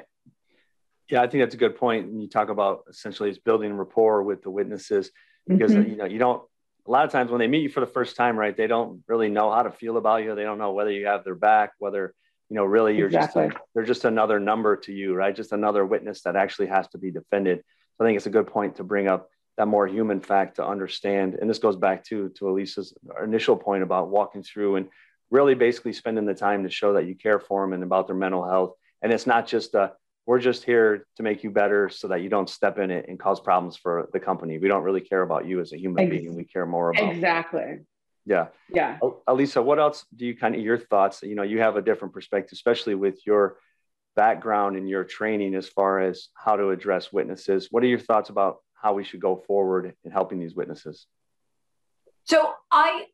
yeah 1.11 1.23
i 1.23 1.27
think 1.27 1.43
that's 1.43 1.55
a 1.55 1.59
good 1.59 1.77
point. 1.77 2.05
point 2.05 2.13
and 2.13 2.23
you 2.23 2.29
talk 2.29 2.49
about 2.49 2.85
essentially 2.89 3.29
it's 3.29 3.39
building 3.39 3.73
rapport 3.73 4.23
with 4.23 4.43
the 4.43 4.51
witnesses 4.51 5.11
because 5.47 5.73
mm-hmm. 5.73 5.91
you 5.91 5.97
know 5.97 6.05
you 6.05 6.19
don't 6.19 6.43
a 6.87 6.91
lot 6.91 7.05
of 7.05 7.13
times 7.13 7.31
when 7.31 7.41
they 7.41 7.47
meet 7.47 7.63
you 7.63 7.69
for 7.69 7.81
the 7.81 7.87
first 7.87 8.17
time 8.17 8.39
right 8.39 8.57
they 8.57 8.67
don't 8.67 9.03
really 9.07 9.29
know 9.29 9.51
how 9.51 9.63
to 9.63 9.71
feel 9.71 9.97
about 9.97 10.23
you 10.23 10.35
they 10.35 10.45
don't 10.45 10.59
know 10.59 10.73
whether 10.73 10.91
you 10.91 11.07
have 11.07 11.25
their 11.25 11.35
back 11.35 11.73
whether 11.79 12.15
you 12.51 12.57
know 12.57 12.65
really 12.65 12.97
you're 12.97 13.07
exactly. 13.07 13.47
just 13.47 13.57
a, 13.57 13.61
they're 13.75 13.85
just 13.85 14.05
another 14.05 14.39
number 14.39 14.77
to 14.77 14.93
you 14.93 15.15
right 15.15 15.35
just 15.35 15.53
another 15.53 15.87
witness 15.87 16.23
that 16.23 16.37
actually 16.37 16.67
has 16.67 16.87
to 16.89 16.99
be 16.99 17.11
defended 17.11 17.59
so 17.97 18.05
i 18.05 18.09
think 18.09 18.17
it's 18.17 18.27
a 18.27 18.31
good 18.31 18.47
point 18.47 18.77
to 18.77 18.85
bring 18.85 19.09
up 19.09 19.31
that 19.61 19.67
more 19.67 19.87
human 19.87 20.23
fact 20.23 20.57
to 20.57 20.67
understand. 20.67 21.35
And 21.35 21.49
this 21.49 21.59
goes 21.59 21.77
back 21.77 22.03
to 22.05 22.31
to 22.31 22.47
Alyssa's 22.47 22.95
initial 23.23 23.57
point 23.57 23.83
about 23.83 24.09
walking 24.09 24.43
through 24.43 24.77
and 24.77 24.89
really 25.31 25.55
basically 25.55 25.93
spending 25.93 26.25
the 26.25 26.35
time 26.35 26.65
to 26.65 26.71
show 26.71 26.95
that 26.95 27.07
you 27.07 27.15
care 27.15 27.39
for 27.39 27.63
them 27.63 27.75
and 27.75 27.83
about 27.83 28.07
their 28.07 28.17
mental 28.17 28.49
health. 28.49 28.73
And 29.03 29.13
it's 29.13 29.27
not 29.27 29.47
just 29.47 29.75
a 29.75 29.93
we're 30.25 30.39
just 30.39 30.65
here 30.65 31.07
to 31.17 31.23
make 31.23 31.45
you 31.45 31.51
better 31.51 31.91
so 31.91 32.09
that 32.09 32.23
you 32.23 32.31
don't 32.31 32.49
step 32.49 32.79
in 32.79 32.91
it 32.91 33.07
and 33.09 33.19
cause 33.19 33.39
problems 33.39 33.77
for 33.77 34.09
the 34.15 34.21
company. 34.21 34.59
We 34.59 34.69
don't 34.69 34.83
really 34.83 35.01
care 35.03 35.23
about 35.23 35.47
you 35.47 35.61
as 35.61 35.75
a 35.75 35.79
human 35.79 36.09
being. 36.09 36.35
We 36.37 36.45
care 36.45 36.67
more 36.67 36.93
about 36.93 37.15
exactly. 37.15 37.81
Yeah. 38.27 38.49
Yeah. 38.73 38.99
Alyssa, 39.29 39.65
what 39.65 39.79
else 39.79 40.05
do 40.15 40.27
you 40.27 40.37
kind 40.37 40.55
of 40.55 40.61
your 40.61 40.79
thoughts? 40.79 41.23
You 41.23 41.35
know, 41.35 41.43
you 41.43 41.61
have 41.61 41.77
a 41.77 41.83
different 41.83 42.15
perspective, 42.15 42.53
especially 42.53 42.95
with 42.95 43.19
your 43.27 43.57
background 44.17 44.77
and 44.77 44.89
your 44.89 45.05
training 45.05 45.55
as 45.55 45.69
far 45.69 46.01
as 46.01 46.29
how 46.35 46.57
to 46.57 46.71
address 46.71 47.13
witnesses. 47.13 47.69
What 47.71 47.83
are 47.83 47.87
your 47.87 47.99
thoughts 47.99 48.31
about 48.31 48.59
how 48.75 48.95
we 48.95 49.05
should 49.05 49.21
go 49.21 49.37
forward 49.47 49.95
in 50.05 50.11
helping 50.11 50.39
these 50.39 50.55
witnesses? 50.55 51.07
So 52.25 52.53
I 52.71 53.07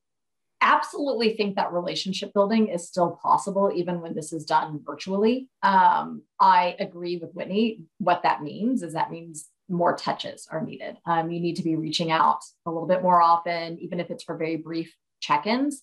absolutely 0.60 1.36
think 1.36 1.56
that 1.56 1.72
relationship 1.72 2.32
building 2.32 2.68
is 2.68 2.88
still 2.88 3.18
possible 3.22 3.70
even 3.74 4.00
when 4.00 4.14
this 4.14 4.32
is 4.32 4.44
done 4.44 4.80
virtually. 4.84 5.48
Um, 5.62 6.22
I 6.40 6.76
agree 6.78 7.18
with 7.18 7.32
Whitney. 7.32 7.80
What 7.98 8.22
that 8.22 8.42
means 8.42 8.82
is 8.82 8.94
that 8.94 9.10
means 9.10 9.48
more 9.68 9.96
touches 9.96 10.48
are 10.50 10.62
needed. 10.62 10.96
Um, 11.06 11.30
you 11.30 11.40
need 11.40 11.56
to 11.56 11.62
be 11.62 11.76
reaching 11.76 12.10
out 12.10 12.40
a 12.66 12.70
little 12.70 12.86
bit 12.86 13.02
more 13.02 13.20
often, 13.20 13.78
even 13.80 14.00
if 14.00 14.10
it's 14.10 14.24
for 14.24 14.36
very 14.36 14.56
brief 14.56 14.94
check 15.20 15.46
ins. 15.46 15.82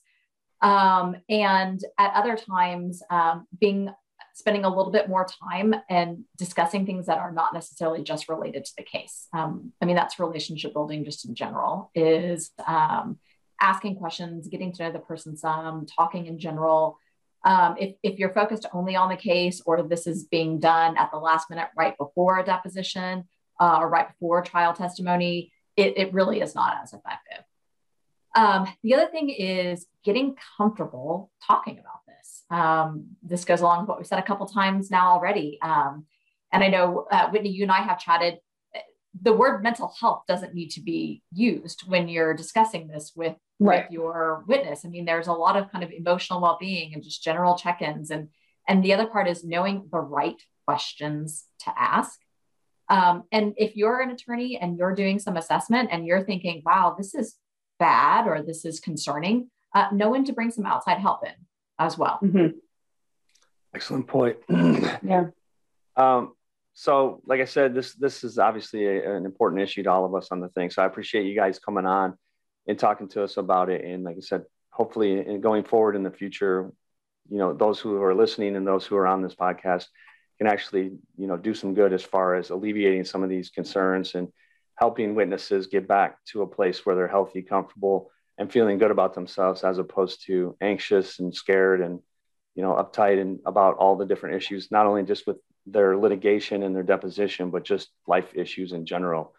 Um, 0.61 1.17
and 1.27 1.83
at 1.99 2.13
other 2.13 2.37
times, 2.37 3.03
um, 3.09 3.45
being 3.59 3.89
spending 4.33 4.65
a 4.65 4.69
little 4.69 4.91
bit 4.91 5.07
more 5.07 5.27
time 5.49 5.75
and 5.89 6.23
discussing 6.37 6.85
things 6.85 7.05
that 7.05 7.19
are 7.19 7.31
not 7.31 7.53
necessarily 7.53 8.03
just 8.03 8.29
related 8.29 8.65
to 8.65 8.71
the 8.77 8.83
case. 8.83 9.27
Um, 9.33 9.73
I 9.79 9.85
mean, 9.85 9.95
that's 9.95 10.19
relationship 10.19 10.73
building 10.73 11.05
just 11.05 11.27
in 11.27 11.35
general, 11.35 11.91
is 11.93 12.51
um, 12.65 13.19
asking 13.61 13.97
questions, 13.97 14.47
getting 14.47 14.73
to 14.73 14.83
know 14.83 14.91
the 14.91 14.99
person 14.99 15.37
some, 15.37 15.85
talking 15.85 16.25
in 16.25 16.39
general. 16.39 16.97
Um, 17.45 17.75
if, 17.79 17.95
if 18.01 18.19
you're 18.19 18.33
focused 18.33 18.65
only 18.73 18.95
on 18.95 19.09
the 19.09 19.17
case 19.17 19.61
or 19.65 19.83
this 19.83 20.07
is 20.07 20.23
being 20.23 20.59
done 20.59 20.97
at 20.97 21.11
the 21.11 21.17
last 21.17 21.49
minute 21.49 21.67
right 21.77 21.95
before 21.97 22.39
a 22.39 22.45
deposition 22.45 23.25
uh, 23.59 23.77
or 23.79 23.89
right 23.89 24.07
before 24.07 24.41
trial 24.41 24.73
testimony, 24.73 25.51
it, 25.75 25.97
it 25.97 26.13
really 26.13 26.41
is 26.41 26.55
not 26.55 26.77
as 26.81 26.93
effective. 26.93 27.43
Um, 28.35 28.67
the 28.81 28.95
other 28.95 29.07
thing 29.07 29.29
is 29.29 29.85
getting 30.03 30.35
comfortable 30.57 31.31
talking 31.47 31.79
about 31.79 32.01
this. 32.07 32.43
Um, 32.49 33.09
this 33.21 33.45
goes 33.45 33.61
along 33.61 33.81
with 33.81 33.89
what 33.89 33.97
we've 33.99 34.07
said 34.07 34.19
a 34.19 34.23
couple 34.23 34.47
times 34.47 34.89
now 34.89 35.11
already. 35.11 35.59
Um, 35.61 36.05
and 36.51 36.63
I 36.63 36.67
know, 36.67 37.07
uh, 37.11 37.29
Whitney, 37.29 37.49
you 37.49 37.63
and 37.63 37.71
I 37.71 37.81
have 37.81 37.99
chatted. 37.99 38.39
The 39.21 39.33
word 39.33 39.61
mental 39.61 39.93
health 39.99 40.23
doesn't 40.27 40.55
need 40.55 40.69
to 40.71 40.81
be 40.81 41.21
used 41.31 41.83
when 41.87 42.07
you're 42.07 42.33
discussing 42.33 42.87
this 42.87 43.11
with, 43.15 43.35
right. 43.59 43.83
with 43.83 43.91
your 43.91 44.43
witness. 44.47 44.83
I 44.83 44.89
mean, 44.89 45.05
there's 45.05 45.27
a 45.27 45.33
lot 45.33 45.55
of 45.55 45.71
kind 45.71 45.83
of 45.83 45.91
emotional 45.91 46.41
well 46.41 46.57
being 46.59 46.95
and 46.95 47.03
just 47.03 47.23
general 47.23 47.55
check 47.55 47.83
ins. 47.83 48.09
And, 48.09 48.29
and 48.67 48.83
the 48.83 48.93
other 48.93 49.05
part 49.05 49.27
is 49.27 49.43
knowing 49.43 49.87
the 49.91 49.99
right 49.99 50.41
questions 50.65 51.45
to 51.59 51.73
ask. 51.77 52.19
Um, 52.89 53.23
and 53.31 53.53
if 53.57 53.75
you're 53.75 54.01
an 54.01 54.11
attorney 54.11 54.57
and 54.59 54.77
you're 54.77 54.95
doing 54.95 55.19
some 55.19 55.37
assessment 55.37 55.89
and 55.91 56.05
you're 56.05 56.23
thinking, 56.23 56.61
wow, 56.65 56.95
this 56.97 57.15
is 57.15 57.35
bad 57.79 58.27
or 58.27 58.41
this 58.41 58.65
is 58.65 58.79
concerning, 58.79 59.49
uh, 59.73 59.87
know 59.91 60.09
when 60.09 60.25
to 60.25 60.33
bring 60.33 60.51
some 60.51 60.65
outside 60.65 60.97
help 60.99 61.25
in 61.25 61.33
as 61.79 61.97
well. 61.97 62.19
Mm-hmm. 62.21 62.57
Excellent 63.73 64.07
point. 64.07 64.37
yeah. 64.49 65.25
Um, 65.95 66.33
so, 66.73 67.21
like 67.25 67.39
I 67.39 67.45
said, 67.45 67.75
this 67.75 67.93
this 67.93 68.23
is 68.23 68.39
obviously 68.39 68.85
a, 68.85 69.15
an 69.15 69.25
important 69.25 69.61
issue 69.61 69.83
to 69.83 69.91
all 69.91 70.05
of 70.05 70.15
us 70.15 70.29
on 70.31 70.39
the 70.39 70.49
thing. 70.49 70.69
So, 70.69 70.81
I 70.81 70.85
appreciate 70.85 71.25
you 71.25 71.35
guys 71.35 71.59
coming 71.59 71.85
on 71.85 72.15
and 72.67 72.77
talking 72.77 73.07
to 73.09 73.23
us 73.23 73.37
about 73.37 73.69
it. 73.69 73.83
And 73.83 74.03
like 74.03 74.17
I 74.17 74.21
said, 74.21 74.43
hopefully, 74.71 75.25
in 75.25 75.41
going 75.41 75.63
forward 75.63 75.95
in 75.95 76.03
the 76.03 76.11
future, 76.11 76.71
you 77.29 77.37
know, 77.37 77.53
those 77.53 77.79
who 77.79 78.01
are 78.01 78.15
listening 78.15 78.55
and 78.55 78.67
those 78.67 78.85
who 78.85 78.95
are 78.95 79.07
on 79.07 79.21
this 79.21 79.35
podcast 79.35 79.85
can 80.37 80.47
actually, 80.47 80.91
you 81.17 81.27
know, 81.27 81.37
do 81.37 81.53
some 81.53 81.73
good 81.73 81.93
as 81.93 82.03
far 82.03 82.35
as 82.35 82.49
alleviating 82.49 83.05
some 83.05 83.23
of 83.23 83.29
these 83.29 83.49
concerns 83.49 84.15
and 84.15 84.29
helping 84.75 85.15
witnesses 85.15 85.67
get 85.67 85.87
back 85.87 86.17
to 86.25 86.41
a 86.41 86.47
place 86.47 86.85
where 86.85 86.95
they're 86.95 87.07
healthy, 87.07 87.41
comfortable, 87.41 88.11
and 88.37 88.51
feeling 88.51 88.77
good 88.77 88.91
about 88.91 89.13
themselves 89.13 89.63
as 89.63 89.77
opposed 89.77 90.25
to 90.25 90.57
anxious 90.59 91.19
and 91.19 91.35
scared 91.35 91.81
and 91.81 91.99
you 92.55 92.63
know 92.63 92.73
uptight 92.73 93.21
and 93.21 93.39
about 93.45 93.77
all 93.77 93.95
the 93.95 94.05
different 94.05 94.35
issues 94.35 94.71
not 94.71 94.87
only 94.87 95.03
just 95.03 95.27
with 95.27 95.37
their 95.65 95.95
litigation 95.97 96.63
and 96.63 96.75
their 96.75 96.83
deposition 96.83 97.51
but 97.51 97.63
just 97.63 97.89
life 98.07 98.31
issues 98.33 98.73
in 98.73 98.85
general. 98.85 99.33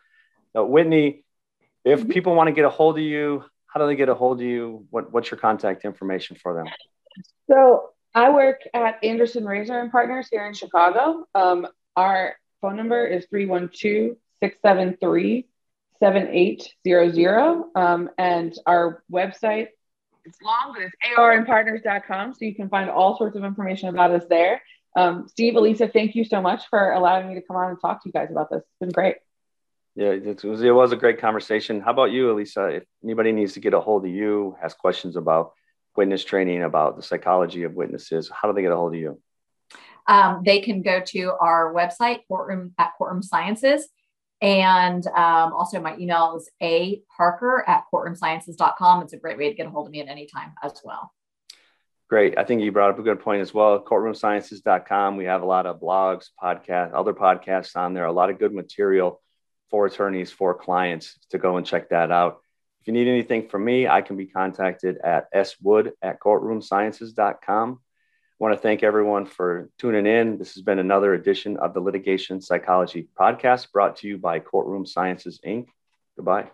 Now, 0.54 0.64
whitney 0.64 1.24
if 1.84 2.00
mm-hmm. 2.00 2.10
people 2.10 2.34
want 2.34 2.48
to 2.48 2.52
get 2.52 2.64
a 2.64 2.70
hold 2.70 2.98
of 2.98 3.04
you 3.04 3.44
how 3.74 3.80
do 3.80 3.86
they 3.88 3.96
get 3.96 4.08
a 4.08 4.14
hold 4.14 4.40
of 4.40 4.46
you? 4.46 4.86
What, 4.90 5.12
what's 5.12 5.30
your 5.32 5.38
contact 5.38 5.84
information 5.84 6.36
for 6.40 6.54
them? 6.54 6.66
So 7.50 7.90
i 8.14 8.30
work 8.30 8.60
at 8.72 9.02
anderson 9.02 9.44
Rasor 9.44 9.80
and 9.80 9.90
partners 9.90 10.28
here 10.30 10.46
in 10.46 10.54
chicago 10.54 11.26
um, 11.34 11.66
our 11.96 12.34
phone 12.60 12.76
number 12.76 13.06
is 13.06 13.26
312 13.30 14.16
673 14.40 15.46
7800. 16.00 17.64
Um, 17.74 18.10
and 18.18 18.54
our 18.66 19.02
website, 19.12 19.68
it's 20.24 20.38
long, 20.42 20.74
but 20.74 20.82
it's 20.82 20.94
arandpartners.com. 21.16 22.34
So 22.34 22.44
you 22.44 22.54
can 22.54 22.68
find 22.68 22.90
all 22.90 23.16
sorts 23.16 23.36
of 23.36 23.44
information 23.44 23.88
about 23.88 24.10
us 24.10 24.24
there. 24.28 24.62
Um, 24.96 25.26
Steve, 25.28 25.54
Alyssa, 25.54 25.92
thank 25.92 26.14
you 26.14 26.24
so 26.24 26.40
much 26.40 26.64
for 26.68 26.92
allowing 26.92 27.28
me 27.28 27.34
to 27.34 27.42
come 27.42 27.56
on 27.56 27.70
and 27.70 27.80
talk 27.80 28.02
to 28.02 28.08
you 28.08 28.12
guys 28.12 28.30
about 28.30 28.50
this. 28.50 28.60
It's 28.60 28.78
been 28.80 28.90
great. 28.90 29.16
Yeah, 29.96 30.10
it 30.10 30.42
was, 30.44 30.62
it 30.62 30.70
was 30.70 30.92
a 30.92 30.96
great 30.96 31.20
conversation. 31.20 31.80
How 31.80 31.92
about 31.92 32.10
you, 32.10 32.26
Alyssa? 32.26 32.78
If 32.78 32.84
anybody 33.02 33.32
needs 33.32 33.54
to 33.54 33.60
get 33.60 33.74
a 33.74 33.80
hold 33.80 34.04
of 34.04 34.10
you, 34.10 34.56
ask 34.62 34.76
questions 34.76 35.16
about 35.16 35.52
witness 35.96 36.24
training, 36.24 36.62
about 36.62 36.96
the 36.96 37.02
psychology 37.02 37.62
of 37.64 37.74
witnesses, 37.74 38.30
how 38.30 38.48
do 38.48 38.54
they 38.54 38.62
get 38.62 38.72
a 38.72 38.76
hold 38.76 38.94
of 38.94 39.00
you? 39.00 39.20
Um, 40.06 40.42
they 40.44 40.60
can 40.60 40.82
go 40.82 41.00
to 41.00 41.32
our 41.40 41.72
website, 41.72 42.20
courtroom 42.28 42.74
at 42.78 42.92
Courtroom 42.98 43.22
Sciences, 43.22 43.88
and 44.44 45.06
um, 45.06 45.54
also, 45.54 45.80
my 45.80 45.96
email 45.96 46.36
is 46.36 46.50
a 46.62 47.02
parker 47.16 47.64
at 47.66 47.84
courtroomsciences.com. 47.90 49.02
It's 49.02 49.14
a 49.14 49.16
great 49.16 49.38
way 49.38 49.48
to 49.48 49.54
get 49.54 49.66
a 49.66 49.70
hold 49.70 49.86
of 49.86 49.92
me 49.92 50.02
at 50.02 50.08
any 50.08 50.26
time 50.26 50.52
as 50.62 50.82
well. 50.84 51.12
Great. 52.10 52.36
I 52.36 52.44
think 52.44 52.60
you 52.60 52.70
brought 52.70 52.90
up 52.90 52.98
a 52.98 53.02
good 53.02 53.20
point 53.20 53.40
as 53.40 53.54
well. 53.54 53.82
Courtroomsciences.com. 53.82 55.16
We 55.16 55.24
have 55.24 55.40
a 55.40 55.46
lot 55.46 55.64
of 55.64 55.80
blogs, 55.80 56.26
podcasts, 56.40 56.92
other 56.92 57.14
podcasts 57.14 57.74
on 57.74 57.94
there, 57.94 58.04
a 58.04 58.12
lot 58.12 58.28
of 58.28 58.38
good 58.38 58.52
material 58.52 59.22
for 59.70 59.86
attorneys, 59.86 60.30
for 60.30 60.54
clients 60.54 61.18
to 61.30 61.38
go 61.38 61.56
and 61.56 61.66
check 61.66 61.88
that 61.88 62.12
out. 62.12 62.40
If 62.84 62.88
you 62.88 62.92
need 62.92 63.08
anything 63.08 63.48
from 63.48 63.64
me, 63.64 63.88
I 63.88 64.02
can 64.02 64.18
be 64.18 64.26
contacted 64.26 64.98
at 64.98 65.30
swood 65.46 65.94
at 66.02 66.20
courtroomsciences.com. 66.20 67.80
I 67.80 68.44
want 68.44 68.54
to 68.54 68.60
thank 68.60 68.82
everyone 68.82 69.24
for 69.24 69.70
tuning 69.78 70.04
in. 70.06 70.36
This 70.36 70.52
has 70.52 70.62
been 70.62 70.78
another 70.78 71.14
edition 71.14 71.56
of 71.56 71.72
the 71.72 71.80
Litigation 71.80 72.42
Psychology 72.42 73.08
Podcast 73.18 73.72
brought 73.72 73.96
to 73.96 74.06
you 74.06 74.18
by 74.18 74.38
Courtroom 74.38 74.84
Sciences, 74.84 75.40
Inc. 75.46 75.68
Goodbye. 76.16 76.50